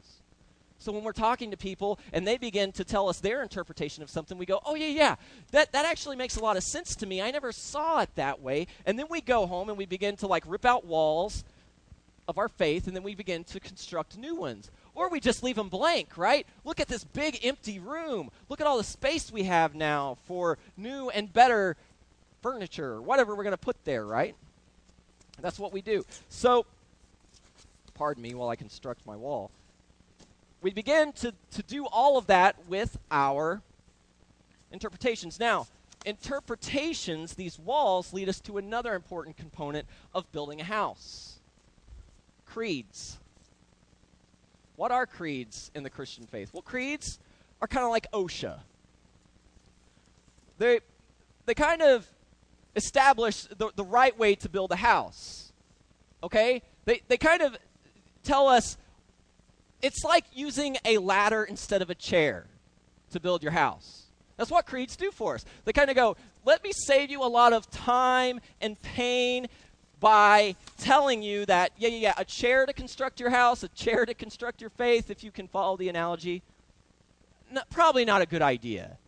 So 0.86 0.92
when 0.92 1.02
we're 1.02 1.10
talking 1.10 1.50
to 1.50 1.56
people 1.56 1.98
and 2.12 2.24
they 2.24 2.36
begin 2.36 2.70
to 2.70 2.84
tell 2.84 3.08
us 3.08 3.18
their 3.18 3.42
interpretation 3.42 4.04
of 4.04 4.08
something, 4.08 4.38
we 4.38 4.46
go, 4.46 4.60
oh, 4.64 4.76
yeah, 4.76 4.86
yeah, 4.86 5.16
that, 5.50 5.72
that 5.72 5.84
actually 5.84 6.14
makes 6.14 6.36
a 6.36 6.40
lot 6.40 6.56
of 6.56 6.62
sense 6.62 6.94
to 6.94 7.06
me. 7.06 7.20
I 7.20 7.32
never 7.32 7.50
saw 7.50 8.02
it 8.02 8.10
that 8.14 8.40
way. 8.40 8.68
And 8.86 8.96
then 8.96 9.06
we 9.10 9.20
go 9.20 9.48
home 9.48 9.68
and 9.68 9.76
we 9.76 9.84
begin 9.84 10.14
to 10.18 10.28
like 10.28 10.44
rip 10.46 10.64
out 10.64 10.86
walls 10.86 11.42
of 12.28 12.38
our 12.38 12.48
faith 12.48 12.86
and 12.86 12.94
then 12.94 13.02
we 13.02 13.16
begin 13.16 13.42
to 13.42 13.58
construct 13.58 14.16
new 14.16 14.36
ones. 14.36 14.70
Or 14.94 15.08
we 15.08 15.18
just 15.18 15.42
leave 15.42 15.56
them 15.56 15.70
blank, 15.70 16.16
right? 16.16 16.46
Look 16.64 16.78
at 16.78 16.86
this 16.86 17.02
big 17.02 17.44
empty 17.44 17.80
room. 17.80 18.30
Look 18.48 18.60
at 18.60 18.68
all 18.68 18.78
the 18.78 18.84
space 18.84 19.32
we 19.32 19.42
have 19.42 19.74
now 19.74 20.18
for 20.28 20.56
new 20.76 21.10
and 21.10 21.32
better 21.32 21.76
furniture 22.42 22.92
or 22.92 23.02
whatever 23.02 23.34
we're 23.34 23.42
going 23.42 23.54
to 23.54 23.58
put 23.58 23.84
there, 23.84 24.06
right? 24.06 24.36
That's 25.40 25.58
what 25.58 25.72
we 25.72 25.82
do. 25.82 26.04
So, 26.28 26.64
pardon 27.94 28.22
me 28.22 28.34
while 28.34 28.50
I 28.50 28.54
construct 28.54 29.04
my 29.04 29.16
wall. 29.16 29.50
We 30.66 30.72
begin 30.72 31.12
to, 31.12 31.32
to 31.52 31.62
do 31.62 31.86
all 31.86 32.18
of 32.18 32.26
that 32.26 32.66
with 32.66 32.98
our 33.08 33.62
interpretations. 34.72 35.38
Now, 35.38 35.68
interpretations, 36.04 37.36
these 37.36 37.56
walls, 37.56 38.12
lead 38.12 38.28
us 38.28 38.40
to 38.40 38.58
another 38.58 38.94
important 38.94 39.36
component 39.36 39.86
of 40.12 40.32
building 40.32 40.60
a 40.60 40.64
house 40.64 41.38
creeds. 42.46 43.18
What 44.74 44.90
are 44.90 45.06
creeds 45.06 45.70
in 45.72 45.84
the 45.84 45.88
Christian 45.88 46.26
faith? 46.26 46.52
Well, 46.52 46.62
creeds 46.62 47.20
are 47.62 47.68
kind 47.68 47.84
of 47.84 47.92
like 47.92 48.10
OSHA. 48.10 48.58
They, 50.58 50.80
they 51.44 51.54
kind 51.54 51.80
of 51.80 52.08
establish 52.74 53.44
the, 53.56 53.70
the 53.76 53.84
right 53.84 54.18
way 54.18 54.34
to 54.34 54.48
build 54.48 54.72
a 54.72 54.76
house. 54.76 55.52
Okay? 56.24 56.60
They, 56.86 57.02
they 57.06 57.18
kind 57.18 57.42
of 57.42 57.56
tell 58.24 58.48
us 58.48 58.76
it's 59.82 60.04
like 60.04 60.24
using 60.32 60.76
a 60.84 60.98
ladder 60.98 61.44
instead 61.44 61.82
of 61.82 61.90
a 61.90 61.94
chair 61.94 62.46
to 63.12 63.20
build 63.20 63.42
your 63.42 63.52
house. 63.52 64.04
That's 64.36 64.50
what 64.50 64.66
creeds 64.66 64.96
do 64.96 65.10
for 65.10 65.34
us. 65.34 65.44
They 65.64 65.72
kind 65.72 65.90
of 65.90 65.96
go, 65.96 66.16
let 66.44 66.62
me 66.62 66.72
save 66.72 67.10
you 67.10 67.22
a 67.22 67.26
lot 67.26 67.52
of 67.52 67.70
time 67.70 68.40
and 68.60 68.80
pain 68.82 69.48
by 69.98 70.56
telling 70.78 71.22
you 71.22 71.46
that, 71.46 71.72
yeah, 71.78 71.88
yeah, 71.88 71.98
yeah, 71.98 72.14
a 72.18 72.24
chair 72.24 72.66
to 72.66 72.72
construct 72.72 73.18
your 73.18 73.30
house, 73.30 73.62
a 73.62 73.68
chair 73.68 74.04
to 74.04 74.12
construct 74.12 74.60
your 74.60 74.70
faith, 74.70 75.10
if 75.10 75.24
you 75.24 75.30
can 75.30 75.48
follow 75.48 75.76
the 75.76 75.88
analogy. 75.88 76.42
No, 77.50 77.62
probably 77.70 78.04
not 78.04 78.20
a 78.20 78.26
good 78.26 78.42
idea. 78.42 78.98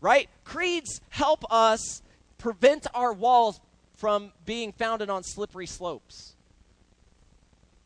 Right? 0.00 0.28
Creeds 0.44 1.00
help 1.08 1.44
us 1.50 2.02
prevent 2.38 2.86
our 2.94 3.12
walls 3.12 3.60
from 3.96 4.32
being 4.44 4.72
founded 4.72 5.10
on 5.10 5.22
slippery 5.22 5.66
slopes. 5.66 6.33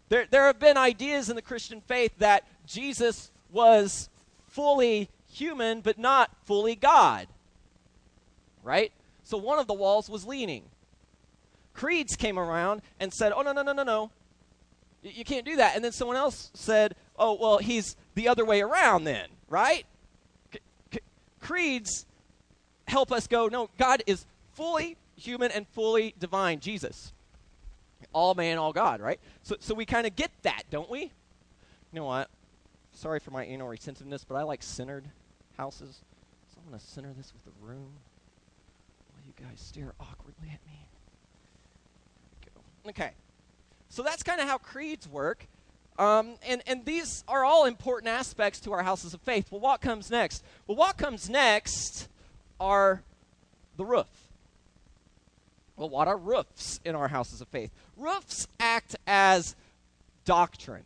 There, 0.09 0.27
there 0.31 0.47
have 0.47 0.59
been 0.59 0.77
ideas 0.77 1.29
in 1.29 1.37
the 1.37 1.43
Christian 1.43 1.81
faith 1.81 2.13
that 2.19 2.45
Jesus 2.67 3.31
was 3.51 4.09
fully 4.47 5.09
human, 5.31 5.81
but 5.81 5.99
not 5.99 6.31
fully 6.45 6.75
God. 6.75 7.29
Right? 8.63 8.93
So 9.25 9.37
one 9.37 9.59
of 9.59 9.67
the 9.67 9.75
walls 9.75 10.09
was 10.09 10.27
leaning. 10.27 10.65
Creeds 11.75 12.17
came 12.17 12.39
around 12.39 12.83
and 12.99 13.13
said, 13.13 13.33
oh, 13.35 13.43
no, 13.43 13.53
no, 13.53 13.63
no, 13.63 13.73
no, 13.73 13.83
no. 13.83 14.11
Y- 15.05 15.13
you 15.15 15.25
can't 15.25 15.45
do 15.45 15.57
that. 15.57 15.77
And 15.77 15.85
then 15.85 15.93
someone 15.93 16.17
else 16.17 16.51
said, 16.55 16.95
oh, 17.19 17.37
well, 17.41 17.59
he's 17.59 17.97
the 18.15 18.29
other 18.29 18.45
way 18.45 18.61
around 18.63 19.05
then, 19.05 19.29
right? 19.49 19.85
C- 20.53 20.61
c- 20.93 21.01
creeds 21.41 22.07
help 22.89 23.13
us 23.13 23.27
go, 23.27 23.47
no, 23.47 23.71
God 23.79 24.03
is 24.07 24.25
fully 24.55 24.97
human 25.17 25.51
and 25.53 25.69
fully 25.69 26.15
divine, 26.19 26.61
Jesus. 26.61 27.13
All 28.13 28.35
man, 28.35 28.59
all 28.59 28.73
God, 28.73 29.01
right? 29.01 29.21
So, 29.43 29.57
so 29.61 29.75
we 29.75 29.85
kind 29.85 30.07
of 30.07 30.17
get 30.17 30.31
that, 30.43 30.65
don't 30.71 30.91
we? 30.91 31.01
You 31.03 31.11
know 31.93 32.05
what? 32.05 32.29
Sorry 32.93 33.21
for 33.21 33.31
my 33.31 33.45
anal 33.45 33.69
retentiveness, 33.69 34.25
but 34.25 34.35
I 34.35 34.43
like 34.43 34.63
centered 34.63 35.05
houses. 35.57 36.01
So 36.53 36.61
I'm 36.61 36.69
going 36.71 36.81
to 36.81 36.87
center 36.87 37.13
this 37.17 37.33
with 37.33 37.45
the 37.45 37.65
room 37.65 37.93
while 39.11 39.23
you 39.27 39.33
guys 39.37 39.61
stare 39.61 39.93
awkwardly 40.01 40.49
at 40.53 40.61
me. 40.67 40.87
Go. 42.45 42.91
Okay. 42.91 43.11
So 43.89 44.03
that's 44.03 44.23
kind 44.23 44.41
of 44.41 44.49
how 44.49 44.59
creeds 44.59 45.09
work. 45.09 45.47
Um, 45.99 46.37
and, 46.47 46.63
and 46.67 46.85
these 46.85 47.25
are 47.27 47.45
all 47.45 47.65
important 47.65 48.09
aspects 48.09 48.61
to 48.61 48.73
our 48.73 48.83
houses 48.83 49.15
of 49.15 49.21
faith. 49.21 49.51
Well, 49.51 49.61
what 49.61 49.81
comes 49.81 50.11
next? 50.11 50.45
Well, 50.67 50.77
what 50.77 50.97
comes 50.97 51.29
next 51.29 52.09
are 52.61 53.03
the 53.77 53.85
roof. 53.85 54.28
Well, 55.79 55.89
what 55.89 56.09
are 56.09 56.17
roofs 56.17 56.81
in 56.85 56.95
our 56.95 57.09
houses 57.09 57.41
of 57.41 57.49
faith? 57.49 57.71
Roofs 57.97 58.49
act 58.61 58.97
as 59.07 59.55
doctrine. 60.25 60.85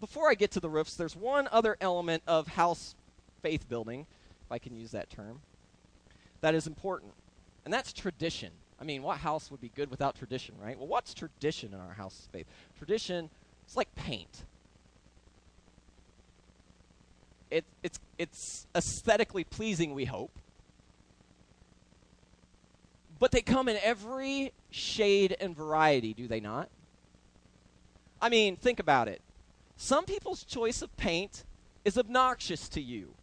Before 0.00 0.28
I 0.30 0.34
get 0.34 0.50
to 0.52 0.60
the 0.60 0.68
roofs, 0.68 0.96
there's 0.96 1.14
one 1.14 1.48
other 1.52 1.76
element 1.80 2.22
of 2.26 2.48
house 2.48 2.94
faith 3.42 3.68
building, 3.68 4.06
if 4.44 4.50
I 4.50 4.58
can 4.58 4.74
use 4.74 4.90
that 4.92 5.10
term, 5.10 5.40
that 6.40 6.54
is 6.54 6.66
important, 6.66 7.12
and 7.64 7.72
that's 7.72 7.92
tradition. 7.92 8.50
I 8.80 8.84
mean, 8.84 9.02
what 9.02 9.18
house 9.18 9.50
would 9.50 9.60
be 9.60 9.70
good 9.74 9.90
without 9.90 10.16
tradition, 10.16 10.56
right? 10.60 10.76
Well, 10.76 10.88
what's 10.88 11.14
tradition 11.14 11.72
in 11.72 11.80
our 11.80 11.94
house 11.94 12.18
of 12.24 12.32
faith? 12.32 12.46
Tradition, 12.78 13.30
it's 13.64 13.76
like 13.76 13.94
paint. 13.94 14.44
it, 17.54 17.64
it's, 17.84 18.00
it's 18.18 18.66
aesthetically 18.74 19.44
pleasing, 19.44 19.94
we 19.94 20.06
hope. 20.06 20.32
But 23.24 23.30
they 23.30 23.40
come 23.40 23.70
in 23.70 23.78
every 23.82 24.52
shade 24.70 25.34
and 25.40 25.56
variety, 25.56 26.12
do 26.12 26.28
they 26.28 26.40
not? 26.40 26.68
I 28.20 28.28
mean, 28.28 28.54
think 28.54 28.80
about 28.80 29.08
it. 29.08 29.22
Some 29.78 30.04
people's 30.04 30.44
choice 30.44 30.82
of 30.82 30.94
paint 30.98 31.44
is 31.86 31.96
obnoxious 31.96 32.68
to 32.68 32.82
you. 32.82 33.14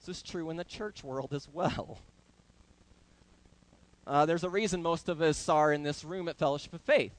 This 0.00 0.16
is 0.16 0.22
true 0.22 0.48
in 0.48 0.56
the 0.56 0.64
church 0.64 1.04
world 1.04 1.34
as 1.34 1.46
well. 1.52 1.98
Uh, 4.06 4.26
there's 4.26 4.44
a 4.44 4.50
reason 4.50 4.82
most 4.82 5.08
of 5.08 5.22
us 5.22 5.48
are 5.48 5.72
in 5.72 5.82
this 5.82 6.04
room 6.04 6.28
at 6.28 6.36
Fellowship 6.36 6.74
of 6.74 6.80
Faith. 6.82 7.14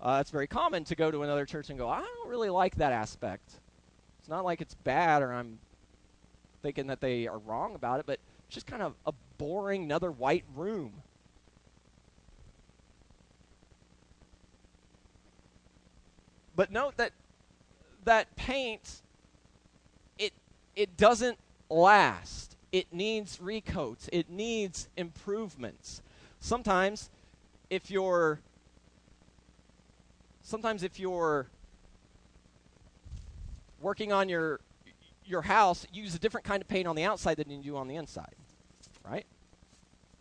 Uh, 0.00 0.18
it's 0.20 0.30
very 0.30 0.48
common 0.48 0.82
to 0.82 0.96
go 0.96 1.12
to 1.12 1.22
another 1.22 1.46
church 1.46 1.70
and 1.70 1.78
go, 1.78 1.88
I 1.88 2.00
don't 2.00 2.28
really 2.28 2.50
like 2.50 2.74
that 2.76 2.92
aspect. 2.92 3.48
It's 4.18 4.28
not 4.28 4.44
like 4.44 4.60
it's 4.60 4.74
bad 4.74 5.22
or 5.22 5.32
I'm 5.32 5.60
thinking 6.60 6.88
that 6.88 7.00
they 7.00 7.28
are 7.28 7.38
wrong 7.38 7.76
about 7.76 8.00
it, 8.00 8.06
but 8.06 8.18
it's 8.46 8.54
just 8.56 8.66
kind 8.66 8.82
of 8.82 8.94
a 9.06 9.12
boring 9.40 9.84
another 9.84 10.12
white 10.12 10.44
room. 10.54 10.92
But 16.54 16.70
note 16.70 16.98
that 16.98 17.12
that 18.04 18.36
paint 18.36 19.00
it 20.18 20.34
it 20.76 20.98
doesn't 20.98 21.38
last. 21.70 22.54
It 22.70 22.92
needs 22.92 23.40
recoats. 23.40 24.10
It 24.12 24.28
needs 24.28 24.88
improvements. 24.98 26.02
Sometimes 26.38 27.08
if 27.70 27.90
you're 27.90 28.40
sometimes 30.42 30.82
if 30.82 31.00
you're 31.00 31.46
working 33.80 34.12
on 34.12 34.28
your 34.28 34.60
your 35.24 35.42
house, 35.42 35.86
use 35.94 36.14
a 36.14 36.18
different 36.18 36.44
kind 36.44 36.60
of 36.60 36.68
paint 36.68 36.86
on 36.86 36.94
the 36.94 37.04
outside 37.04 37.38
than 37.38 37.48
you 37.48 37.62
do 37.62 37.76
on 37.78 37.88
the 37.88 37.96
inside. 37.96 38.34
Right? 39.04 39.26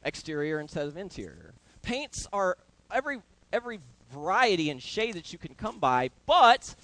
Exterior 0.03 0.59
instead 0.59 0.87
of 0.87 0.97
interior. 0.97 1.53
Paints 1.81 2.27
are 2.31 2.57
every 2.91 3.21
every 3.51 3.79
variety 4.11 4.69
and 4.69 4.81
shade 4.81 5.15
that 5.15 5.31
you 5.31 5.39
can 5.39 5.53
come 5.55 5.79
by, 5.79 6.09
but 6.25 6.75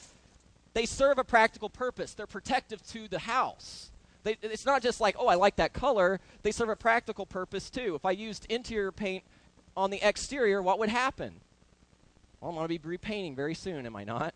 they 0.74 0.86
serve 0.86 1.18
a 1.18 1.24
practical 1.24 1.70
purpose. 1.70 2.14
They're 2.14 2.28
protective 2.28 2.86
to 2.90 3.08
the 3.08 3.20
house. 3.20 3.92
They, 4.24 4.38
it's 4.42 4.66
not 4.66 4.82
just 4.82 5.00
like, 5.00 5.16
oh, 5.18 5.28
I 5.28 5.36
like 5.36 5.58
that 5.58 5.74
color. 5.74 6.20
They 6.44 6.52
serve 6.52 6.70
a 6.70 6.76
practical 6.76 7.26
purpose 7.26 7.70
too. 7.70 7.96
If 7.96 8.06
I 8.06 8.12
used 8.12 8.46
interior 8.50 8.92
paint 8.92 9.24
on 9.78 9.92
the 9.92 10.06
exterior, 10.08 10.62
what 10.62 10.80
would 10.80 10.90
happen? 10.90 11.36
Well, 12.42 12.50
I'm 12.50 12.56
going 12.56 12.66
to 12.66 12.80
be 12.80 12.80
repainting 12.84 13.36
very 13.36 13.54
soon, 13.54 13.86
am 13.86 13.96
I 13.96 14.04
not? 14.04 14.34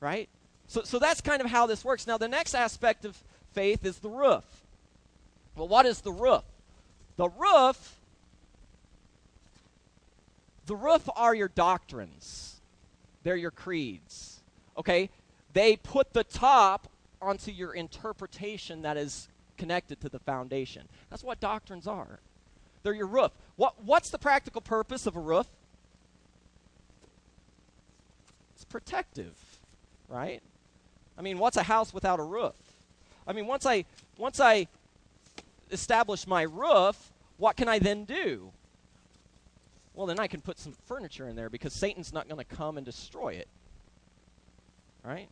Right? 0.00 0.28
So, 0.66 0.82
so 0.82 0.98
that's 0.98 1.20
kind 1.20 1.40
of 1.40 1.48
how 1.48 1.66
this 1.66 1.84
works. 1.84 2.06
Now, 2.06 2.18
the 2.18 2.28
next 2.28 2.54
aspect 2.54 3.04
of 3.04 3.22
faith 3.52 3.84
is 3.84 3.98
the 3.98 4.10
roof. 4.10 4.44
Well, 5.56 5.68
what 5.68 5.86
is 5.86 6.02
the 6.02 6.12
roof? 6.12 6.42
The 7.18 7.28
roof, 7.28 7.96
the 10.66 10.76
roof 10.76 11.08
are 11.16 11.34
your 11.34 11.48
doctrines. 11.48 12.60
They're 13.24 13.36
your 13.36 13.50
creeds. 13.50 14.40
Okay? 14.78 15.10
They 15.52 15.76
put 15.76 16.12
the 16.12 16.22
top 16.22 16.88
onto 17.20 17.50
your 17.50 17.74
interpretation 17.74 18.82
that 18.82 18.96
is 18.96 19.28
connected 19.56 20.00
to 20.00 20.08
the 20.08 20.20
foundation. 20.20 20.88
That's 21.10 21.24
what 21.24 21.40
doctrines 21.40 21.88
are. 21.88 22.20
They're 22.84 22.94
your 22.94 23.08
roof. 23.08 23.32
What, 23.56 23.82
what's 23.84 24.10
the 24.10 24.18
practical 24.18 24.60
purpose 24.60 25.04
of 25.04 25.16
a 25.16 25.20
roof? 25.20 25.48
It's 28.54 28.64
protective, 28.64 29.34
right? 30.08 30.40
I 31.18 31.22
mean, 31.22 31.38
what's 31.38 31.56
a 31.56 31.64
house 31.64 31.92
without 31.92 32.20
a 32.20 32.24
roof? 32.24 32.54
I 33.26 33.32
mean, 33.32 33.46
once 33.46 33.66
I 33.66 33.84
once 34.16 34.38
I 34.40 34.68
establish 35.70 36.26
my 36.26 36.42
roof, 36.42 37.12
what 37.36 37.56
can 37.56 37.68
I 37.68 37.78
then 37.78 38.04
do? 38.04 38.52
Well, 39.94 40.06
then 40.06 40.20
I 40.20 40.26
can 40.26 40.40
put 40.40 40.58
some 40.58 40.72
furniture 40.86 41.28
in 41.28 41.34
there 41.34 41.50
because 41.50 41.72
Satan's 41.72 42.12
not 42.12 42.28
going 42.28 42.38
to 42.38 42.56
come 42.56 42.76
and 42.76 42.86
destroy 42.86 43.30
it. 43.30 43.48
Right? 45.04 45.28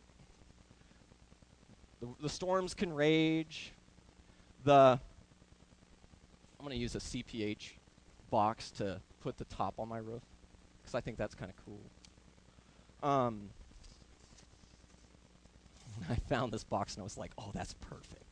The, 2.01 2.07
the 2.21 2.29
storms 2.29 2.73
can 2.73 2.93
rage. 2.93 3.71
The 4.63 4.99
I'm 6.59 6.65
going 6.65 6.75
to 6.75 6.81
use 6.81 6.95
a 6.95 6.99
CPH 6.99 7.71
box 8.29 8.71
to 8.71 8.99
put 9.21 9.37
the 9.37 9.45
top 9.45 9.75
on 9.79 9.87
my 9.87 9.99
roof 9.99 10.23
because 10.81 10.95
I 10.95 11.01
think 11.01 11.17
that's 11.17 11.35
kind 11.35 11.51
of 11.51 11.65
cool. 11.65 13.09
Um, 13.09 13.49
I 16.09 16.15
found 16.15 16.51
this 16.51 16.63
box 16.63 16.95
and 16.95 17.01
I 17.01 17.03
was 17.03 17.17
like, 17.17 17.31
oh, 17.37 17.51
that's 17.53 17.73
perfect. 17.75 18.26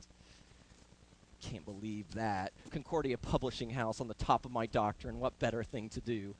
Can't 1.51 1.65
believe 1.65 2.12
that. 2.15 2.53
Concordia 2.71 3.17
Publishing 3.17 3.69
House 3.69 4.01
on 4.01 4.08
the 4.08 4.13
top 4.15 4.45
of 4.45 4.51
my 4.51 4.65
doctrine. 4.65 5.19
What 5.19 5.38
better 5.39 5.63
thing 5.63 5.89
to 5.89 6.01
do? 6.01 6.36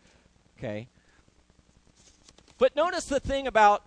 Okay. 0.58 0.88
But 2.58 2.76
notice 2.76 3.06
the 3.06 3.20
thing 3.20 3.48
about 3.48 3.84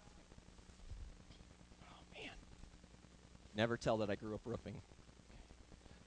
Oh, 1.83 2.01
man. 2.15 2.31
Never 3.57 3.77
tell 3.77 3.97
that 3.99 4.11
I 4.11 4.15
grew 4.15 4.35
up 4.35 4.43
roofing. 4.45 4.75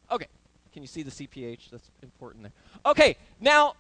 Okay. 0.10 0.28
Can 0.74 0.84
you 0.84 0.88
see 0.88 1.04
the 1.04 1.12
CPH? 1.12 1.70
That's 1.70 1.92
important 2.02 2.44
there. 2.44 2.54
Okay, 2.86 3.18
now 3.42 3.76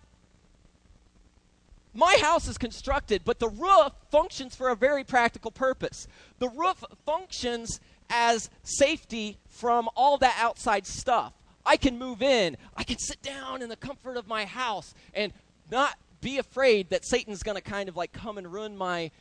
my 1.94 2.18
house 2.22 2.48
is 2.48 2.58
constructed, 2.58 3.22
but 3.24 3.40
the 3.40 3.50
roof 3.50 3.94
functions 4.10 4.56
for 4.56 4.70
a 4.70 4.76
very 4.76 5.04
practical 5.04 5.52
purpose. 5.52 6.08
The 6.40 6.50
roof 6.50 6.84
functions 7.06 7.80
as 8.12 8.50
safety 8.64 9.38
from 9.48 9.90
all 9.96 10.18
that 10.20 10.38
outside 10.40 10.86
stuff. 10.86 11.34
I 11.66 11.78
can 11.78 11.98
move 11.98 12.22
in, 12.22 12.58
I 12.76 12.84
can 12.84 12.98
sit 13.00 13.22
down 13.22 13.62
in 13.62 13.70
the 13.70 13.76
comfort 13.76 14.18
of 14.18 14.28
my 14.28 14.46
house 14.46 14.94
and 15.14 15.32
not 15.72 15.98
be 16.20 16.38
afraid 16.38 16.90
that 16.90 17.06
Satan's 17.06 17.44
going 17.44 17.56
to 17.56 17.62
kind 17.62 17.90
of 17.90 17.96
like 17.96 18.12
come 18.12 18.38
and 18.38 18.52
ruin 18.52 18.78
my 18.78 19.12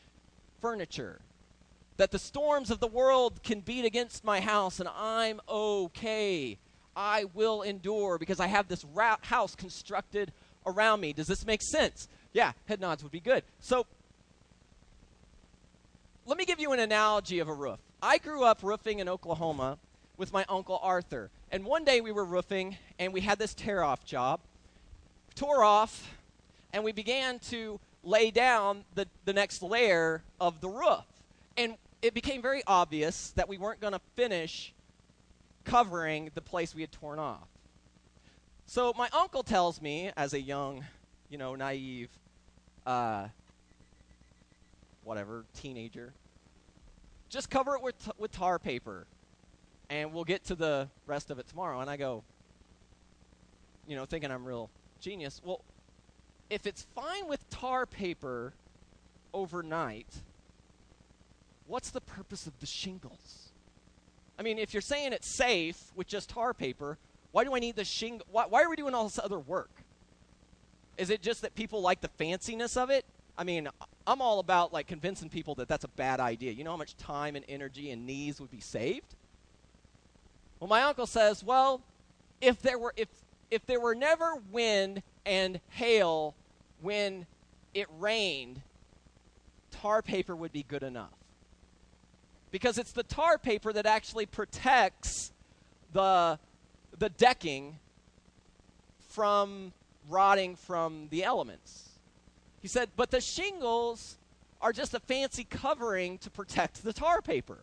furniture 0.61 1.21
that 2.01 2.11
the 2.11 2.19
storms 2.19 2.71
of 2.71 2.81
the 2.81 2.87
world 2.87 3.43
can 3.43 3.61
beat 3.61 3.85
against 3.85 4.25
my 4.25 4.41
house 4.41 4.81
and 4.81 4.89
I'm 4.97 5.39
okay. 5.47 6.57
I 6.97 7.27
will 7.35 7.61
endure 7.61 8.17
because 8.17 8.41
I 8.41 8.47
have 8.47 8.69
this 8.69 8.87
ra- 8.87 9.19
house 9.21 9.55
constructed 9.55 10.33
around 10.65 11.03
me. 11.03 11.13
Does 11.13 11.27
this 11.27 11.45
make 11.45 11.61
sense? 11.61 12.09
Yeah, 12.33 12.53
head 12.65 12.81
nods 12.81 13.03
would 13.03 13.13
be 13.13 13.21
good. 13.21 13.45
So, 13.61 13.87
let 16.25 16.39
me 16.39 16.47
give 16.47 16.59
you 16.59 16.73
an 16.73 16.81
analogy 16.81 17.39
of 17.39 17.49
a 17.49 17.55
roof. 17.55 17.81
I 18.03 18.17
grew 18.17 18.45
up 18.45 18.61
roofing 18.63 19.01
in 19.01 19.09
Oklahoma 19.09 19.79
with 20.17 20.33
my 20.33 20.45
uncle 20.49 20.79
Arthur. 20.83 21.31
And 21.53 21.65
one 21.65 21.85
day 21.85 22.01
we 22.01 22.13
were 22.13 22.25
roofing 22.25 22.77
and 22.99 23.13
we 23.13 23.21
had 23.21 23.39
this 23.39 23.53
tear 23.53 23.83
off 23.83 24.05
job. 24.05 24.41
Tore 25.35 25.63
off 25.63 26.15
and 26.73 26.83
we 26.83 26.93
began 26.93 27.39
to 27.51 27.79
lay 28.03 28.31
down 28.31 28.85
the, 28.95 29.07
the 29.27 29.35
next 29.35 29.63
layer 29.63 30.23
of 30.41 30.61
the 30.63 30.69
roof. 30.69 31.05
And 31.59 31.75
it 32.01 32.15
became 32.15 32.41
very 32.41 32.63
obvious 32.67 33.33
that 33.33 33.49
we 33.49 33.59
weren't 33.59 33.81
going 33.81 33.93
to 33.93 34.01
finish 34.17 34.73
covering 35.65 36.31
the 36.35 36.41
place 36.41 36.75
we 36.75 36.81
had 36.81 36.93
torn 36.93 37.19
off. 37.19 37.47
So 38.65 38.95
my 38.97 39.11
uncle 39.13 39.43
tells 39.43 39.83
me, 39.83 40.11
as 40.17 40.33
a 40.33 40.41
young, 40.41 40.85
you 41.29 41.37
know, 41.37 41.55
naive, 41.55 42.09
uh, 42.87 43.29
whatever, 45.05 45.45
teenager, 45.55 46.13
just 47.31 47.49
cover 47.49 47.77
it 47.77 47.83
with, 47.83 48.11
with 48.19 48.33
tar 48.33 48.59
paper 48.59 49.07
and 49.89 50.13
we'll 50.13 50.25
get 50.25 50.45
to 50.45 50.55
the 50.55 50.89
rest 51.07 51.31
of 51.31 51.39
it 51.39 51.49
tomorrow. 51.49 51.81
And 51.81 51.89
I 51.89 51.97
go, 51.97 52.23
you 53.87 53.97
know, 53.97 54.05
thinking 54.05 54.31
I'm 54.31 54.45
real 54.45 54.69
genius. 55.01 55.41
Well, 55.43 55.63
if 56.51 56.67
it's 56.67 56.87
fine 56.95 57.29
with 57.29 57.49
tar 57.49 57.87
paper 57.87 58.53
overnight, 59.33 60.09
what's 61.67 61.91
the 61.91 62.01
purpose 62.01 62.47
of 62.47 62.59
the 62.61 62.67
shingles? 62.67 63.51
I 64.39 64.43
mean, 64.43 64.59
if 64.59 64.75
you're 64.75 64.81
saying 64.81 65.13
it's 65.13 65.29
safe 65.29 65.93
with 65.95 66.07
just 66.07 66.31
tar 66.31 66.53
paper, 66.53 66.99
why 67.33 67.45
do 67.45 67.55
I 67.55 67.61
need 67.61 67.77
the 67.77 67.85
shingle? 67.85 68.27
Why, 68.31 68.47
why, 68.47 68.63
are 68.63 68.71
we 68.71 68.77
doing 68.77 68.95
all 68.95 69.05
this 69.05 69.19
other 69.19 69.39
work? 69.39 69.71
Is 70.97 71.11
it 71.11 71.23
just 71.23 71.43
that 71.43 71.55
people 71.55 71.81
like 71.81 72.01
the 72.01 72.09
fanciness 72.09 72.77
of 72.77 72.91
it? 72.91 73.05
I 73.41 73.45
mean, 73.45 73.69
I'm 74.07 74.21
all 74.21 74.39
about 74.39 74.71
like 74.71 74.87
convincing 74.87 75.31
people 75.31 75.55
that 75.55 75.67
that's 75.67 75.85
a 75.85 75.89
bad 75.89 76.21
idea. 76.21 76.53
You 76.53 76.63
know 76.63 76.73
how 76.73 76.77
much 76.77 76.95
time 76.99 77.37
and 77.37 77.45
energy 77.49 77.91
and 77.91 78.05
knees 78.05 78.39
would 78.39 78.51
be 78.51 78.61
saved? 78.61 79.15
Well, 80.61 80.69
my 80.69 80.83
uncle 80.83 81.07
says, 81.07 81.43
well, 81.43 81.81
if 82.43 82.61
there 82.61 82.79
were 82.79 82.93
if 82.99 83.09
if 83.51 83.65
there 83.65 83.81
were 83.81 83.95
never 83.95 84.35
wind 84.53 85.03
and 85.25 85.59
hail 85.71 86.35
when 86.83 87.27
it 87.73 87.89
rained, 87.99 88.61
tar 89.71 90.03
paper 90.03 90.37
would 90.37 90.53
be 90.53 90.63
good 90.63 90.83
enough 90.83 91.09
because 92.51 92.77
it's 92.77 92.93
the 92.93 93.05
tar 93.05 93.39
paper 93.39 93.73
that 93.73 93.87
actually 93.87 94.27
protects 94.27 95.33
the, 95.95 96.39
the 96.99 97.09
decking 97.09 97.79
from 99.09 99.73
rotting 100.11 100.57
from 100.57 101.09
the 101.11 101.25
elements. 101.25 101.90
He 102.61 102.69
said, 102.69 102.91
but 102.97 103.11
the 103.11 103.21
shingles 103.21 104.17
are 104.61 104.73
just 104.73 104.93
a 104.95 105.01
fancy 105.01 105.45
covering 105.45 106.19
to 106.19 106.31
protect 106.31 106.85
the 106.85 106.93
tar 106.93 107.23
paper. 107.23 107.59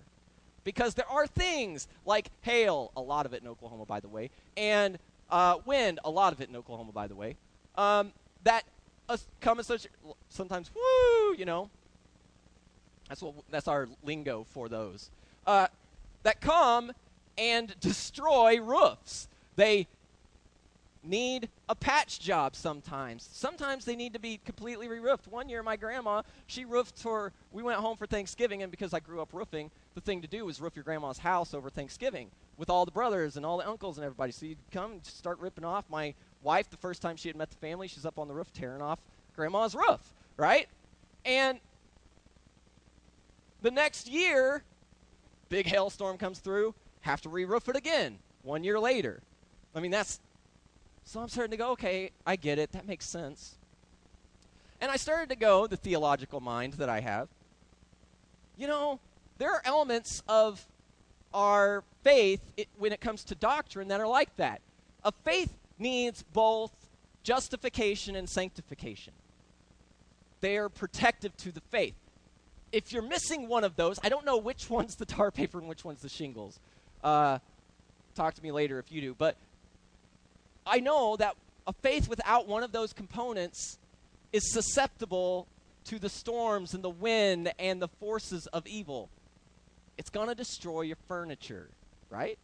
because 0.68 0.96
there 0.96 1.10
are 1.10 1.26
things 1.26 1.88
like 2.06 2.30
hail, 2.42 2.92
a 2.98 3.00
lot 3.02 3.26
of 3.26 3.32
it 3.34 3.42
in 3.42 3.48
Oklahoma, 3.48 3.86
by 3.86 4.02
the 4.02 4.10
way, 4.10 4.30
and 4.58 5.00
uh, 5.32 5.56
wind, 5.66 5.98
a 6.04 6.10
lot 6.10 6.34
of 6.34 6.42
it 6.42 6.50
in 6.50 6.58
Oklahoma, 6.58 6.92
by 6.92 7.08
the 7.08 7.16
way, 7.16 7.38
um, 7.78 8.12
that 8.44 8.64
uh, 9.08 9.16
come 9.40 9.64
such 9.64 9.88
sometimes 10.28 10.70
woo, 10.76 11.34
you 11.38 11.46
know. 11.46 11.70
That's 13.08 13.22
what 13.22 13.36
that's 13.50 13.70
our 13.70 13.88
lingo 14.04 14.46
for 14.52 14.68
those 14.68 15.10
uh, 15.46 15.68
that 16.24 16.42
come 16.42 16.92
and 17.38 17.74
destroy 17.80 18.60
roofs. 18.60 19.30
They 19.56 19.88
need 21.08 21.50
a 21.70 21.76
patch 21.76 22.20
job 22.20 22.56
sometimes. 22.56 23.28
Sometimes 23.32 23.86
they 23.86 23.96
need 23.96 24.14
to 24.14 24.20
be 24.20 24.40
completely 24.46 24.88
re-roofed. 24.88 25.28
One 25.28 25.50
year, 25.50 25.64
my 25.64 25.76
grandma, 25.76 26.22
she 26.46 26.66
roofed 26.66 26.98
for. 26.98 27.32
We 27.52 27.64
went 27.64 27.80
home 27.80 27.98
for 27.98 28.06
Thanksgiving, 28.06 28.62
and 28.62 28.72
because 28.72 28.94
I 28.94 29.00
grew 29.00 29.22
up 29.22 29.34
roofing, 29.34 29.72
the 29.96 30.02
thing 30.02 30.22
to 30.22 30.28
do 30.28 30.46
was 30.46 30.62
roof 30.62 30.76
your 30.76 30.84
grandma's 30.84 31.20
house 31.20 31.54
over 31.54 31.70
Thanksgiving 31.70 32.30
with 32.58 32.70
all 32.70 32.86
the 32.86 32.92
brothers 32.92 33.38
and 33.38 33.46
all 33.46 33.58
the 33.58 33.68
uncles 33.68 33.98
and 33.98 34.06
everybody. 34.06 34.32
So 34.32 34.46
you'd 34.46 34.58
come 34.72 35.00
start 35.04 35.40
ripping 35.40 35.64
off. 35.66 35.86
My 35.90 36.14
wife, 36.44 36.70
the 36.70 36.78
first 36.78 37.02
time 37.02 37.16
she 37.16 37.30
had 37.30 37.36
met 37.36 37.50
the 37.50 37.58
family, 37.58 37.88
she's 37.88 38.06
up 38.06 38.20
on 38.20 38.28
the 38.28 38.34
roof 38.34 38.52
tearing 38.54 38.82
off 38.82 39.00
grandma's 39.36 39.76
roof, 39.76 40.14
right? 40.36 40.68
And 41.26 41.60
the 43.62 43.72
next 43.72 44.08
year, 44.08 44.64
big 45.50 45.68
hailstorm 45.68 46.18
comes 46.18 46.40
through, 46.40 46.74
have 47.02 47.22
to 47.22 47.30
re-roof 47.30 47.70
it 47.70 47.76
again. 47.76 48.18
One 48.44 48.64
year 48.64 48.80
later, 48.80 49.22
I 49.76 49.80
mean 49.80 49.92
that's 49.92 50.20
so 51.08 51.22
I'm 51.22 51.30
starting 51.30 51.52
to 51.52 51.58
go, 51.58 51.72
okay, 51.72 52.12
I 52.26 52.36
get 52.36 52.60
it. 52.60 52.74
That 52.74 52.86
makes 52.86 53.06
sense. 53.06 53.56
And 54.82 54.92
I 54.92 54.98
started 54.98 55.30
to 55.30 55.38
go, 55.38 55.66
the 55.66 55.78
theological 55.78 56.42
mind 56.42 56.74
that 56.74 56.90
I 56.90 57.00
have. 57.00 57.30
You 58.58 58.68
know, 58.68 59.00
there 59.38 59.50
are 59.54 59.62
elements 59.64 60.22
of 60.28 60.66
our 61.34 61.86
faith 62.04 62.42
it, 62.58 62.68
when 62.78 62.92
it 62.92 63.00
comes 63.00 63.24
to 63.26 63.36
doctrine 63.36 63.88
that 63.88 64.02
are 64.02 64.08
like 64.08 64.36
that. 64.36 64.60
A 65.06 65.14
faith 65.24 65.54
needs 65.80 66.24
both 66.34 66.72
justification 67.24 68.18
and 68.18 68.30
sanctification, 68.30 69.14
they 70.42 70.58
are 70.58 70.68
protective 70.68 71.38
to 71.38 71.54
the 71.54 71.62
faith. 71.72 71.96
If 72.74 72.92
you're 72.92 73.02
missing 73.02 73.48
one 73.48 73.64
of 73.64 73.78
those, 73.78 73.98
I 74.04 74.10
don't 74.10 74.26
know 74.26 74.38
which 74.38 74.70
one's 74.70 74.98
the 74.98 75.06
tar 75.06 75.32
paper 75.32 75.58
and 75.58 75.70
which 75.70 75.86
one's 75.86 76.02
the 76.02 76.10
shingles. 76.10 76.60
Uh, 77.02 77.40
talk 78.14 78.34
to 78.34 78.44
me 78.44 78.52
later 78.52 78.78
if 78.78 78.92
you 78.92 79.00
do. 79.00 79.16
But 79.18 79.38
I 80.68 80.80
know 80.80 81.16
that 81.18 81.36
a 81.66 81.74
faith 81.74 82.08
without 82.08 82.48
one 82.48 82.64
of 82.64 82.72
those 82.72 82.94
components 82.94 83.78
is 84.32 84.52
susceptible 84.52 85.48
to 85.86 86.00
the 86.00 86.10
storms 86.10 86.74
and 86.74 86.84
the 86.84 86.90
wind 86.90 87.52
and 87.60 87.82
the 87.82 87.88
forces 87.88 88.48
of 88.48 88.68
evil. 88.68 89.10
It's 89.98 90.10
going 90.10 90.28
to 90.28 90.36
destroy 90.36 90.82
your 90.82 90.98
furniture, 91.08 91.70
right? 92.10 92.38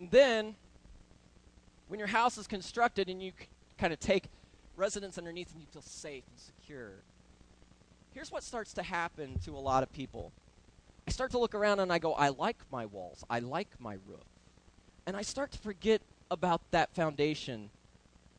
And 0.00 0.10
then, 0.10 0.54
when 1.88 1.98
your 1.98 2.08
house 2.08 2.38
is 2.38 2.46
constructed 2.46 3.08
and 3.08 3.22
you 3.22 3.32
kind 3.78 3.92
of 3.92 3.98
take 3.98 4.24
residence 4.76 5.18
underneath 5.18 5.52
and 5.52 5.60
you 5.60 5.66
feel 5.72 5.82
safe 5.82 6.24
and 6.30 6.38
secure, 6.38 6.92
here's 8.18 8.32
what 8.32 8.42
starts 8.42 8.72
to 8.72 8.82
happen 8.82 9.38
to 9.38 9.52
a 9.52 9.62
lot 9.62 9.84
of 9.84 9.92
people. 9.92 10.32
I 11.06 11.12
start 11.12 11.30
to 11.30 11.38
look 11.38 11.54
around 11.54 11.78
and 11.78 11.92
I 11.92 12.00
go, 12.00 12.14
I 12.14 12.30
like 12.30 12.56
my 12.68 12.84
walls. 12.84 13.22
I 13.30 13.38
like 13.38 13.68
my 13.78 13.92
roof. 14.08 14.24
And 15.06 15.16
I 15.16 15.22
start 15.22 15.52
to 15.52 15.58
forget 15.58 16.02
about 16.28 16.60
that 16.72 16.92
foundation 16.96 17.70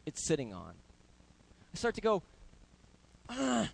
it's 0.06 0.22
sitting 0.22 0.54
on. 0.54 0.74
I 1.74 1.78
start 1.78 1.96
to 1.96 2.02
go, 2.02 2.24
ah. 3.30 3.70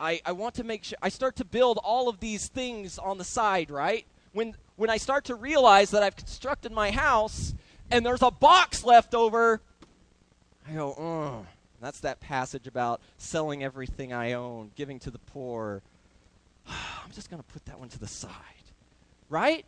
I, 0.00 0.22
I 0.24 0.32
want 0.32 0.54
to 0.54 0.64
make 0.64 0.84
sure 0.84 0.96
I 1.02 1.10
start 1.10 1.36
to 1.36 1.44
build 1.44 1.78
all 1.84 2.08
of 2.08 2.18
these 2.18 2.48
things 2.48 2.98
on 2.98 3.18
the 3.18 3.24
side, 3.24 3.70
right? 3.70 4.06
When 4.32 4.56
when 4.76 4.88
I 4.88 4.96
start 4.96 5.26
to 5.26 5.34
realize 5.34 5.90
that 5.90 6.02
I've 6.02 6.16
constructed 6.16 6.72
my 6.72 6.90
house 6.90 7.54
and 7.90 8.04
there's 8.06 8.22
a 8.22 8.30
box 8.30 8.82
left 8.82 9.14
over, 9.14 9.60
I 10.66 10.72
go, 10.72 10.94
oh. 10.98 11.46
That's 11.80 12.00
that 12.00 12.20
passage 12.20 12.66
about 12.66 13.00
selling 13.18 13.62
everything 13.62 14.12
I 14.12 14.32
own, 14.32 14.70
giving 14.76 14.98
to 15.00 15.10
the 15.10 15.18
poor. 15.18 15.82
I'm 16.68 17.12
just 17.12 17.30
going 17.30 17.42
to 17.42 17.48
put 17.52 17.64
that 17.66 17.78
one 17.78 17.88
to 17.90 17.98
the 17.98 18.06
side. 18.06 18.30
Right? 19.28 19.64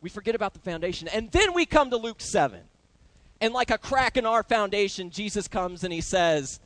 We 0.00 0.10
forget 0.10 0.34
about 0.34 0.52
the 0.52 0.60
foundation. 0.60 1.08
And 1.08 1.30
then 1.30 1.54
we 1.54 1.64
come 1.66 1.90
to 1.90 1.96
Luke 1.96 2.20
7. 2.20 2.60
And 3.40 3.54
like 3.54 3.70
a 3.70 3.78
crack 3.78 4.16
in 4.16 4.26
our 4.26 4.42
foundation, 4.42 5.10
Jesus 5.10 5.48
comes 5.48 5.84
and 5.84 5.92
he 5.92 6.00
says, 6.00 6.60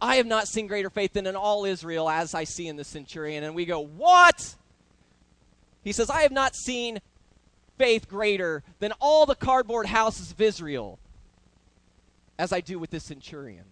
I 0.00 0.16
have 0.16 0.26
not 0.26 0.46
seen 0.46 0.66
greater 0.66 0.90
faith 0.90 1.12
than 1.12 1.26
in 1.26 1.36
all 1.36 1.64
Israel 1.64 2.08
as 2.08 2.34
I 2.34 2.44
see 2.44 2.68
in 2.68 2.76
the 2.76 2.84
centurion. 2.84 3.44
And 3.44 3.54
we 3.54 3.66
go, 3.66 3.80
What? 3.80 4.54
He 5.82 5.92
says, 5.92 6.10
I 6.10 6.22
have 6.22 6.32
not 6.32 6.54
seen 6.54 7.00
faith 7.78 8.08
greater 8.08 8.62
than 8.78 8.92
all 9.00 9.26
the 9.26 9.34
cardboard 9.34 9.86
houses 9.86 10.32
of 10.32 10.40
Israel 10.40 10.98
as 12.38 12.52
I 12.52 12.60
do 12.60 12.78
with 12.78 12.90
this 12.90 13.04
centurion. 13.04 13.64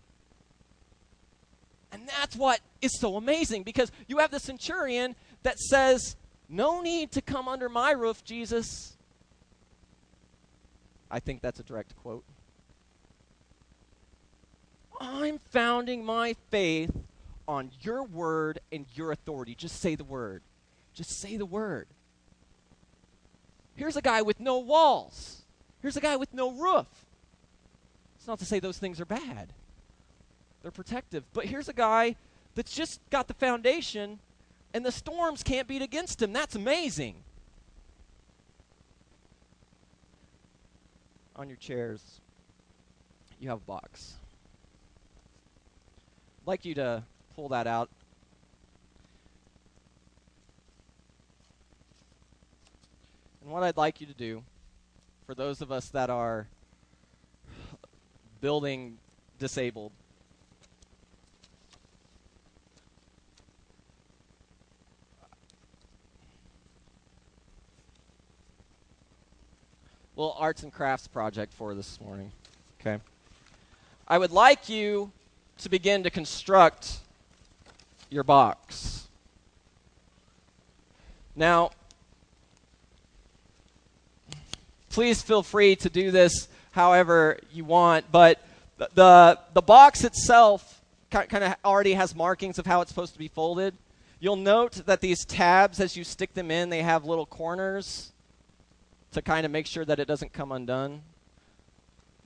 And 1.92 2.08
that's 2.08 2.36
what 2.36 2.60
is 2.82 2.98
so 2.98 3.16
amazing 3.16 3.62
because 3.62 3.90
you 4.08 4.18
have 4.18 4.30
the 4.30 4.40
centurion 4.40 5.14
that 5.44 5.58
says, 5.58 6.16
No 6.48 6.80
need 6.80 7.12
to 7.12 7.22
come 7.22 7.48
under 7.48 7.68
my 7.68 7.92
roof, 7.92 8.24
Jesus. 8.24 8.96
I 11.10 11.20
think 11.20 11.40
that's 11.40 11.60
a 11.60 11.62
direct 11.62 11.96
quote. 11.96 12.24
I'm 15.00 15.38
founding 15.50 16.04
my 16.04 16.34
faith 16.50 16.90
on 17.46 17.70
your 17.80 18.02
word 18.02 18.58
and 18.72 18.86
your 18.94 19.12
authority. 19.12 19.54
Just 19.54 19.80
say 19.80 19.94
the 19.94 20.04
word. 20.04 20.42
Just 20.94 21.20
say 21.20 21.36
the 21.36 21.46
word. 21.46 21.86
Here's 23.74 23.96
a 23.96 24.02
guy 24.02 24.22
with 24.22 24.40
no 24.40 24.58
walls. 24.58 25.42
Here's 25.82 25.96
a 25.96 26.00
guy 26.00 26.16
with 26.16 26.32
no 26.34 26.50
roof. 26.50 27.05
It's 28.26 28.28
not 28.28 28.40
to 28.40 28.44
say 28.44 28.58
those 28.58 28.78
things 28.78 29.00
are 29.00 29.04
bad, 29.04 29.52
they're 30.60 30.72
protective. 30.72 31.22
But 31.32 31.44
here's 31.44 31.68
a 31.68 31.72
guy 31.72 32.16
that's 32.56 32.74
just 32.74 32.98
got 33.08 33.28
the 33.28 33.34
foundation, 33.34 34.18
and 34.74 34.84
the 34.84 34.90
storms 34.90 35.44
can't 35.44 35.68
beat 35.68 35.80
against 35.80 36.20
him. 36.20 36.32
That's 36.32 36.56
amazing. 36.56 37.14
On 41.36 41.46
your 41.46 41.56
chairs, 41.56 42.02
you 43.38 43.48
have 43.48 43.58
a 43.58 43.60
box. 43.60 44.14
I'd 46.42 46.48
like 46.48 46.64
you 46.64 46.74
to 46.74 47.04
pull 47.36 47.50
that 47.50 47.68
out. 47.68 47.90
And 53.40 53.52
what 53.52 53.62
I'd 53.62 53.76
like 53.76 54.00
you 54.00 54.08
to 54.08 54.14
do, 54.14 54.42
for 55.26 55.36
those 55.36 55.60
of 55.60 55.70
us 55.70 55.90
that 55.90 56.10
are 56.10 56.48
building 58.40 58.98
disabled. 59.38 59.92
Little 70.16 70.34
arts 70.38 70.62
and 70.62 70.72
crafts 70.72 71.06
project 71.06 71.52
for 71.52 71.74
this 71.74 72.00
morning. 72.00 72.32
Okay. 72.80 72.98
I 74.08 74.16
would 74.16 74.30
like 74.30 74.68
you 74.68 75.12
to 75.58 75.68
begin 75.68 76.02
to 76.04 76.10
construct 76.10 76.98
your 78.08 78.24
box. 78.24 79.08
Now, 81.34 81.70
please 84.88 85.20
feel 85.20 85.42
free 85.42 85.76
to 85.76 85.90
do 85.90 86.10
this 86.10 86.48
however 86.76 87.38
you 87.50 87.64
want. 87.64 88.12
But 88.12 88.38
the, 88.76 89.38
the, 89.54 89.62
box 89.62 90.04
itself 90.04 90.82
kind 91.10 91.42
of 91.42 91.56
already 91.64 91.94
has 91.94 92.14
markings 92.14 92.58
of 92.58 92.66
how 92.66 92.82
it's 92.82 92.90
supposed 92.90 93.14
to 93.14 93.18
be 93.18 93.28
folded. 93.28 93.74
You'll 94.20 94.36
note 94.36 94.82
that 94.86 95.00
these 95.00 95.24
tabs, 95.24 95.80
as 95.80 95.96
you 95.96 96.04
stick 96.04 96.34
them 96.34 96.50
in, 96.50 96.68
they 96.68 96.82
have 96.82 97.04
little 97.04 97.26
corners 97.26 98.12
to 99.12 99.22
kind 99.22 99.46
of 99.46 99.52
make 99.52 99.66
sure 99.66 99.84
that 99.86 99.98
it 99.98 100.06
doesn't 100.06 100.34
come 100.34 100.52
undone. 100.52 101.00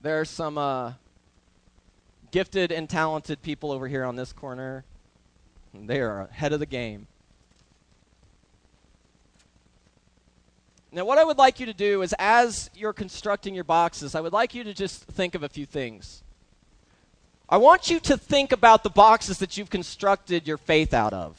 There 0.02 0.20
are 0.20 0.24
some 0.24 0.58
uh, 0.58 0.94
gifted 2.32 2.72
and 2.72 2.90
talented 2.90 3.42
people 3.42 3.70
over 3.70 3.86
here 3.86 4.04
on 4.04 4.16
this 4.16 4.32
corner. 4.32 4.84
They 5.72 6.00
are 6.00 6.22
ahead 6.22 6.52
of 6.52 6.58
the 6.58 6.66
game. 6.66 7.06
Now, 10.92 11.04
what 11.04 11.18
I 11.18 11.24
would 11.24 11.38
like 11.38 11.60
you 11.60 11.66
to 11.66 11.72
do 11.72 12.02
is, 12.02 12.14
as 12.18 12.68
you're 12.74 12.92
constructing 12.92 13.54
your 13.54 13.64
boxes, 13.64 14.14
I 14.14 14.20
would 14.20 14.32
like 14.32 14.54
you 14.54 14.64
to 14.64 14.74
just 14.74 15.04
think 15.04 15.36
of 15.36 15.44
a 15.44 15.48
few 15.48 15.64
things. 15.64 16.22
I 17.48 17.58
want 17.58 17.90
you 17.90 18.00
to 18.00 18.16
think 18.16 18.50
about 18.50 18.82
the 18.82 18.90
boxes 18.90 19.38
that 19.38 19.56
you've 19.56 19.70
constructed 19.70 20.48
your 20.48 20.56
faith 20.56 20.92
out 20.92 21.12
of. 21.12 21.36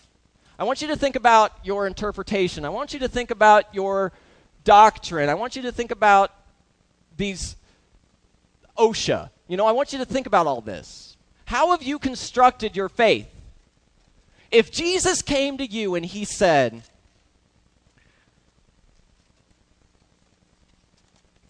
I 0.58 0.64
want 0.64 0.82
you 0.82 0.88
to 0.90 0.96
think 0.96 1.16
about 1.16 1.54
your 1.64 1.86
interpretation. 1.86 2.64
I 2.66 2.70
want 2.70 2.94
you 2.94 3.00
to 3.00 3.08
think 3.08 3.32
about 3.32 3.74
your 3.74 4.14
doctrine. 4.64 5.28
I 5.28 5.34
want 5.34 5.56
you 5.56 5.64
to 5.64 5.72
think 5.72 5.92
about 5.92 6.32
these 7.18 7.56
OSHA. 8.78 9.30
You 9.48 9.58
know, 9.58 9.66
I 9.66 9.72
want 9.72 9.92
you 9.92 10.00
to 10.00 10.06
think 10.06 10.28
about 10.28 10.48
all 10.48 10.62
this. 10.62 11.18
How 11.46 11.72
have 11.72 11.84
you 11.84 12.00
constructed 12.00 12.76
your 12.76 12.88
faith? 12.88 13.28
If 14.50 14.72
Jesus 14.72 15.22
came 15.22 15.58
to 15.58 15.66
you 15.66 15.96
and 15.96 16.06
he 16.06 16.24
said, 16.26 16.84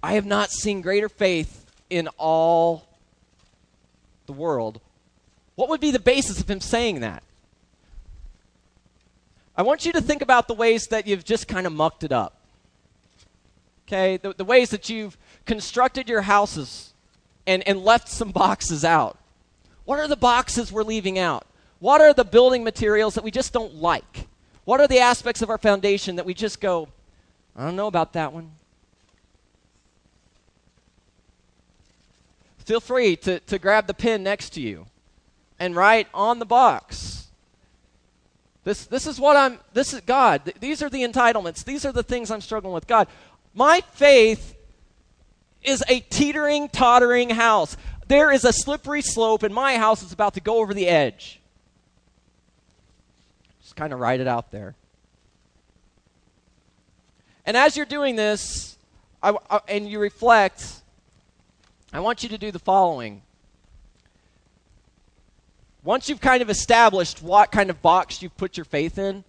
I 0.04 0.14
have 0.14 0.26
not 0.26 0.52
seen 0.52 0.82
greater 0.82 1.10
faith 1.10 1.66
in 1.90 2.08
all 2.18 2.88
the 4.26 4.34
world, 4.34 4.80
what 5.56 5.70
would 5.70 5.82
be 5.82 5.92
the 5.92 6.00
basis 6.00 6.40
of 6.40 6.50
him 6.50 6.62
saying 6.62 7.02
that? 7.02 7.22
I 9.56 9.64
want 9.64 9.86
you 9.86 9.92
to 9.92 10.02
think 10.02 10.22
about 10.22 10.48
the 10.48 10.54
ways 10.54 10.88
that 10.88 11.06
you've 11.06 11.26
just 11.26 11.48
kind 11.48 11.68
of 11.68 11.74
mucked 11.74 12.04
it 12.04 12.12
up. 12.12 12.36
Okay? 13.86 14.18
The, 14.18 14.34
the 14.34 14.46
ways 14.46 14.70
that 14.70 14.90
you've 14.90 15.18
constructed 15.46 16.08
your 16.08 16.22
houses 16.22 16.94
and, 17.46 17.68
and 17.68 17.84
left 17.84 18.08
some 18.08 18.32
boxes 18.32 18.86
out. 18.86 19.18
What 19.84 20.00
are 20.00 20.08
the 20.08 20.16
boxes 20.16 20.72
we're 20.72 20.84
leaving 20.84 21.20
out? 21.20 21.46
What 21.80 22.00
are 22.00 22.14
the 22.14 22.24
building 22.24 22.64
materials 22.64 23.16
that 23.16 23.24
we 23.24 23.32
just 23.32 23.52
don't 23.52 23.76
like? 23.76 24.28
What 24.64 24.80
are 24.80 24.88
the 24.88 25.00
aspects 25.00 25.42
of 25.42 25.50
our 25.50 25.58
foundation 25.58 26.16
that 26.16 26.26
we 26.26 26.34
just 26.34 26.62
go, 26.62 26.88
I 27.56 27.66
don't 27.66 27.76
know 27.76 27.88
about 27.88 28.14
that 28.14 28.32
one? 28.32 28.52
Feel 32.66 32.80
free 32.80 33.16
to, 33.18 33.40
to 33.42 33.60
grab 33.60 33.88
the 33.88 33.94
pen 33.94 34.24
next 34.24 34.52
to 34.52 34.62
you 34.62 34.86
and 35.60 35.76
write 35.76 36.08
on 36.14 36.40
the 36.40 36.46
box. 36.46 37.28
This, 38.64 38.86
this 38.86 39.08
is 39.08 39.20
what 39.20 39.36
I'm, 39.36 39.60
this 39.74 39.94
is 39.94 40.02
God. 40.02 40.46
Th- 40.46 40.58
these 40.60 40.84
are 40.84 40.90
the 40.90 41.04
entitlements. 41.04 41.64
These 41.64 41.86
are 41.86 41.92
the 41.92 42.04
things 42.04 42.30
I'm 42.30 42.42
struggling 42.42 42.74
with. 42.74 42.88
God, 42.88 43.08
my 43.54 43.82
faith 43.94 44.56
is 45.64 45.84
a 45.90 46.00
teetering, 46.00 46.70
tottering 46.70 47.32
house. 47.32 47.76
There 48.08 48.32
is 48.32 48.46
a 48.46 48.54
slippery 48.54 49.02
slope, 49.02 49.44
and 49.44 49.54
my 49.54 49.78
house 49.78 50.04
is 50.04 50.12
about 50.12 50.36
to 50.36 50.42
go 50.42 50.60
over 50.60 50.74
the 50.74 50.88
edge. 50.88 51.40
Just 53.62 53.76
kind 53.76 53.94
of 53.94 54.00
write 54.00 54.20
it 54.20 54.28
out 54.28 54.52
there. 54.52 54.76
And 57.46 57.58
as 57.58 57.76
you're 57.76 57.86
doing 57.86 58.16
this, 58.16 58.78
I, 59.24 59.36
I, 59.50 59.60
and 59.68 59.90
you 59.90 60.00
reflect, 60.00 60.81
I 61.94 62.00
want 62.00 62.24
you 62.24 62.30
to 62.30 62.38
do 62.38 62.52
the 62.52 62.60
following. 62.60 63.22
Once 65.84 66.08
you've 66.08 66.22
kind 66.22 66.42
of 66.42 66.50
established 66.50 67.22
what 67.22 67.52
kind 67.52 67.70
of 67.70 67.82
box 67.82 68.22
you've 68.22 68.38
put 68.38 68.56
your 68.58 68.66
faith 68.66 68.98
in, 68.98 69.24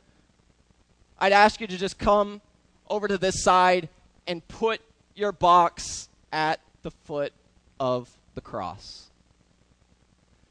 I'd 1.19 1.33
ask 1.33 1.61
you 1.61 1.67
to 1.67 1.77
just 1.77 1.99
come 1.99 2.41
over 2.89 3.09
to 3.09 3.19
this 3.19 3.43
side 3.43 3.89
and 4.27 4.47
put 4.49 4.81
your 5.15 5.33
box 5.33 6.09
at 6.33 6.61
the 6.83 6.91
foot 6.91 7.33
of 7.81 8.11
the 8.35 8.41
cross. 8.41 9.11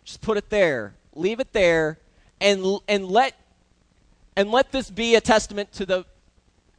Just 0.04 0.22
put 0.22 0.38
it 0.38 0.50
there. 0.50 0.94
Leave 1.14 1.40
it 1.40 1.54
there 1.54 1.98
and 2.42 2.80
and 2.88 3.08
let 3.08 3.36
and 4.36 4.52
let 4.52 4.72
this 4.72 4.90
be 4.90 5.16
a 5.16 5.22
testament 5.22 5.72
to 5.74 5.86
the 5.86 6.06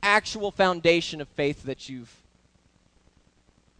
actual 0.03 0.51
foundation 0.51 1.20
of 1.20 1.28
faith 1.28 1.62
that 1.62 1.89
you've 1.89 2.22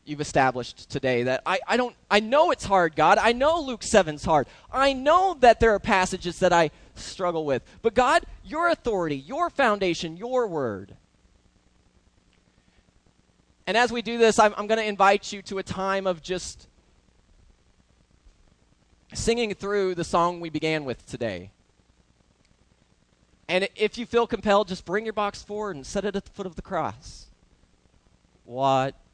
you've 0.05 0.21
established 0.21 0.91
today 0.91 1.23
that 1.25 1.43
I, 1.47 1.61
I 1.67 1.77
don't 1.77 1.95
I 2.11 2.21
know 2.21 2.51
it's 2.51 2.65
hard, 2.65 2.97
God. 2.97 3.19
I 3.19 3.33
know 3.33 3.61
Luke 3.61 3.83
7's 3.83 4.25
hard. 4.25 4.47
I 4.73 4.93
know 4.93 5.37
that 5.41 5.61
there 5.61 5.75
are 5.75 5.79
passages 5.79 6.39
that 6.41 6.53
I 6.53 6.71
struggle 6.95 7.45
with. 7.45 7.63
But 7.83 7.95
God, 7.95 8.25
your 8.45 8.69
authority, 8.69 9.17
your 9.17 9.51
foundation, 9.51 10.17
your 10.17 10.47
word. 10.47 10.97
And 13.67 13.77
as 13.77 13.93
we 13.93 14.03
do 14.03 14.19
this, 14.19 14.39
I'm, 14.39 14.53
I'm 14.57 14.67
going 14.67 14.81
to 14.81 14.87
invite 14.87 15.33
you 15.33 15.41
to 15.43 15.59
a 15.59 15.63
time 15.63 16.07
of 16.07 16.21
just 16.21 16.67
singing 19.15 19.55
through 19.55 19.95
the 19.95 20.05
song 20.05 20.41
we 20.41 20.51
began 20.51 20.85
with 20.85 21.07
today. 21.07 21.53
And 23.49 23.69
if 23.77 23.99
you 23.99 24.07
feel 24.07 24.27
compelled, 24.27 24.69
just 24.69 24.85
bring 24.85 25.05
your 25.05 25.13
box 25.13 25.43
forward 25.43 25.77
and 25.77 25.87
set 25.87 26.05
it 26.05 26.17
at 26.17 26.25
the 26.25 26.31
foot 26.31 26.47
of 26.47 26.57
the 26.57 26.63
cross. 26.63 27.27
What 28.45 28.97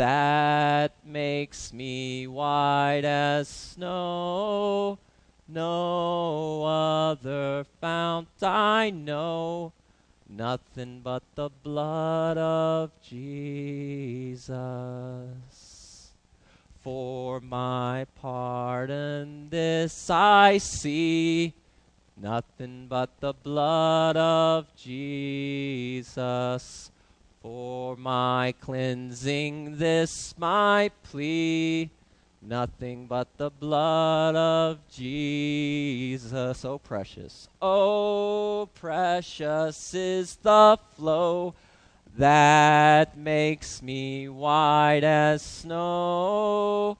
that 0.00 0.92
makes 1.04 1.74
me 1.74 2.26
white 2.26 3.04
as 3.04 3.48
snow. 3.48 4.98
No 5.46 6.64
other 6.64 7.66
fount 7.82 8.28
I 8.40 8.88
know, 8.88 9.74
nothing 10.26 11.02
but 11.04 11.22
the 11.34 11.50
blood 11.50 12.38
of 12.38 12.92
Jesus. 13.02 14.48
For 16.80 17.40
my 17.40 18.06
pardon, 18.22 19.50
this 19.50 20.08
I 20.08 20.56
see, 20.56 21.52
nothing 22.16 22.86
but 22.88 23.20
the 23.20 23.34
blood 23.34 24.16
of 24.16 24.74
Jesus. 24.76 26.90
For 27.42 27.96
my 27.96 28.54
cleansing, 28.60 29.78
this 29.78 30.34
my 30.36 30.90
plea, 31.04 31.88
nothing 32.42 33.06
but 33.06 33.28
the 33.38 33.48
blood 33.48 34.36
of 34.36 34.86
Jesus. 34.90 36.62
Oh, 36.66 36.76
precious, 36.76 37.48
oh, 37.62 38.68
precious 38.74 39.94
is 39.94 40.36
the 40.36 40.78
flow 40.94 41.54
that 42.18 43.16
makes 43.16 43.80
me 43.80 44.28
white 44.28 45.02
as 45.02 45.40
snow. 45.40 46.98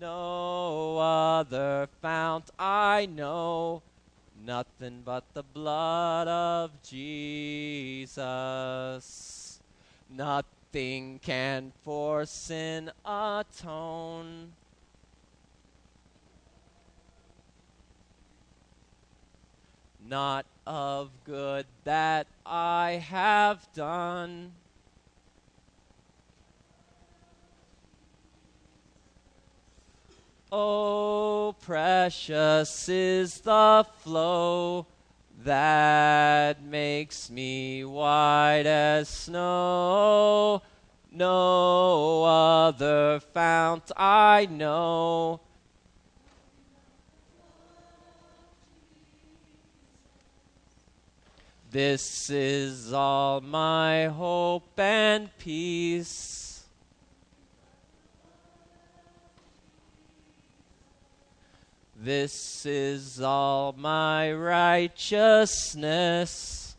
No 0.00 0.98
other 0.98 1.88
fount 2.00 2.48
I 2.60 3.06
know, 3.06 3.82
nothing 4.46 5.02
but 5.04 5.24
the 5.34 5.42
blood 5.42 6.28
of 6.28 6.70
Jesus. 6.84 8.20
Nothing 10.12 11.20
can 11.22 11.72
for 11.82 12.26
sin 12.26 12.90
atone. 13.04 14.52
Not 20.08 20.46
of 20.66 21.10
good 21.24 21.66
that 21.84 22.26
I 22.44 23.02
have 23.08 23.72
done. 23.72 24.52
Oh, 30.50 31.54
precious 31.60 32.88
is 32.88 33.40
the 33.42 33.86
flow 34.00 34.86
that 35.44 36.62
makes 36.62 37.30
me 37.30 37.84
white 37.84 38.66
as 38.66 39.08
snow. 39.08 40.62
No 41.12 42.24
other 42.24 43.20
fount 43.20 43.90
I 43.96 44.46
know. 44.50 45.40
This 51.70 52.30
is 52.30 52.92
all 52.92 53.40
my 53.40 54.06
hope 54.06 54.78
and 54.78 55.30
peace. 55.38 56.49
This 62.02 62.64
is 62.64 63.20
all 63.20 63.74
my 63.76 64.32
righteousness. 64.32 66.74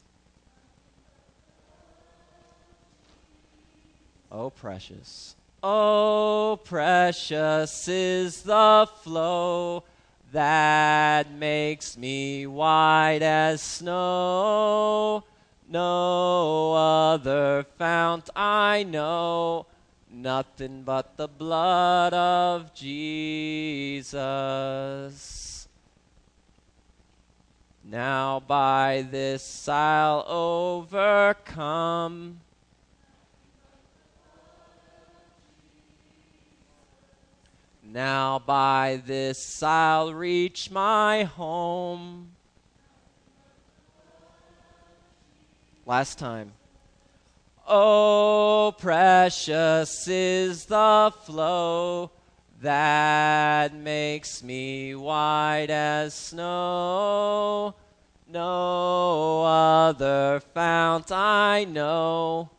Oh, 4.32 4.50
precious. 4.50 5.36
Oh, 5.62 6.60
precious 6.64 7.88
is 7.88 8.42
the 8.42 8.90
flow 9.04 9.84
that 10.32 11.32
makes 11.32 11.96
me 11.96 12.48
white 12.48 13.22
as 13.22 13.62
snow. 13.62 15.24
No 15.70 16.74
other 16.74 17.68
fount 17.78 18.32
I 18.36 18.82
know 18.82 19.68
Nothing 20.14 20.84
but 20.84 21.16
the 21.16 21.30
blood 21.30 22.14
of 22.14 22.74
Jesus. 22.74 24.12
Now 27.84 28.42
by 28.46 29.08
this 29.10 29.70
I'll 29.70 30.26
overcome. 30.28 31.62
Now 37.84 38.40
by 38.40 39.02
this 39.06 39.64
I'll 39.64 40.14
reach 40.14 40.70
my 40.70 41.24
home. 41.24 42.32
Last 45.86 46.20
time. 46.20 46.52
Oh, 47.74 48.76
precious 48.78 50.06
is 50.06 50.66
the 50.66 51.14
flow 51.24 52.12
that 52.60 53.74
makes 53.74 54.44
me 54.44 54.94
white 54.94 55.70
as 55.70 56.14
snow. 56.14 57.74
No 58.28 59.44
other 59.46 60.42
fount 60.54 61.14
I 61.14 61.64
know. 61.64 62.50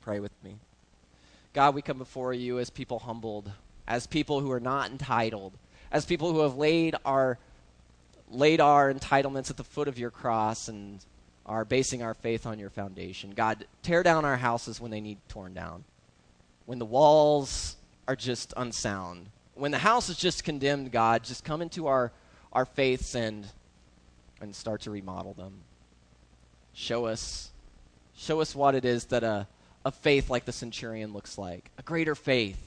Pray 0.00 0.18
with 0.18 0.32
me. 0.42 0.56
God, 1.52 1.74
we 1.74 1.82
come 1.82 1.98
before 1.98 2.32
you 2.32 2.58
as 2.58 2.70
people 2.70 3.00
humbled, 3.00 3.52
as 3.86 4.06
people 4.06 4.40
who 4.40 4.50
are 4.50 4.60
not 4.60 4.90
entitled, 4.90 5.52
as 5.92 6.06
people 6.06 6.32
who 6.32 6.40
have 6.40 6.56
laid 6.56 6.96
our 7.04 7.38
laid 8.30 8.60
our 8.60 8.92
entitlements 8.92 9.50
at 9.50 9.56
the 9.56 9.64
foot 9.64 9.88
of 9.88 9.98
your 9.98 10.10
cross 10.10 10.68
and 10.68 11.04
are 11.44 11.64
basing 11.64 12.02
our 12.02 12.14
faith 12.14 12.46
on 12.46 12.58
your 12.58 12.70
foundation. 12.70 13.30
God, 13.30 13.66
tear 13.82 14.02
down 14.02 14.24
our 14.24 14.36
houses 14.36 14.80
when 14.80 14.90
they 14.90 15.00
need 15.00 15.18
torn 15.28 15.54
down. 15.54 15.84
When 16.66 16.78
the 16.78 16.84
walls 16.84 17.76
are 18.08 18.16
just 18.16 18.52
unsound. 18.56 19.28
When 19.54 19.70
the 19.70 19.78
house 19.78 20.08
is 20.08 20.16
just 20.16 20.44
condemned, 20.44 20.90
God, 20.90 21.22
just 21.24 21.44
come 21.44 21.62
into 21.62 21.86
our, 21.86 22.12
our 22.52 22.64
faiths 22.64 23.14
and, 23.14 23.46
and 24.40 24.54
start 24.54 24.82
to 24.82 24.90
remodel 24.90 25.34
them. 25.34 25.60
Show 26.74 27.06
us, 27.06 27.50
show 28.16 28.40
us 28.40 28.54
what 28.54 28.74
it 28.74 28.84
is 28.84 29.06
that 29.06 29.22
a, 29.22 29.46
a 29.84 29.92
faith 29.92 30.28
like 30.28 30.44
the 30.44 30.52
centurion 30.52 31.12
looks 31.12 31.38
like. 31.38 31.70
A 31.78 31.82
greater 31.82 32.14
faith 32.14 32.60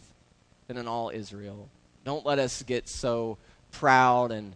than 0.68 0.78
in 0.78 0.88
all 0.88 1.10
Israel. 1.10 1.70
Don't 2.06 2.26
let 2.26 2.40
us 2.40 2.64
get 2.64 2.88
so 2.88 3.38
proud 3.72 4.32
and 4.32 4.56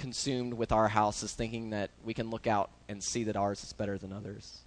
consumed 0.00 0.54
with 0.54 0.72
our 0.72 0.88
houses, 0.88 1.32
thinking 1.32 1.70
that 1.70 1.90
we 2.04 2.14
can 2.14 2.30
look 2.30 2.46
out 2.46 2.70
and 2.88 3.02
see 3.02 3.24
that 3.24 3.36
ours 3.36 3.62
is 3.62 3.72
better 3.72 3.98
than 3.98 4.12
others. 4.12 4.58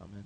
Amen. 0.00 0.24